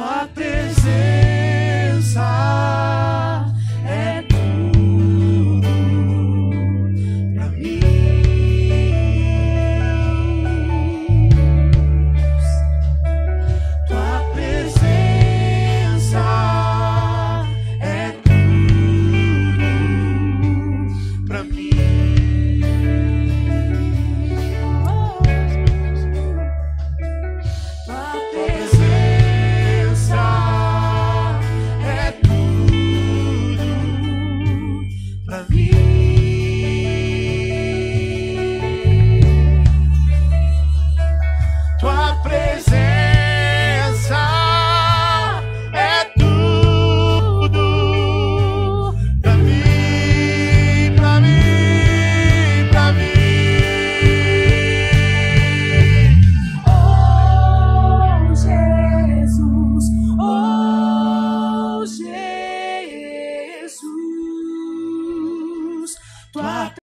bateu. 0.00 0.59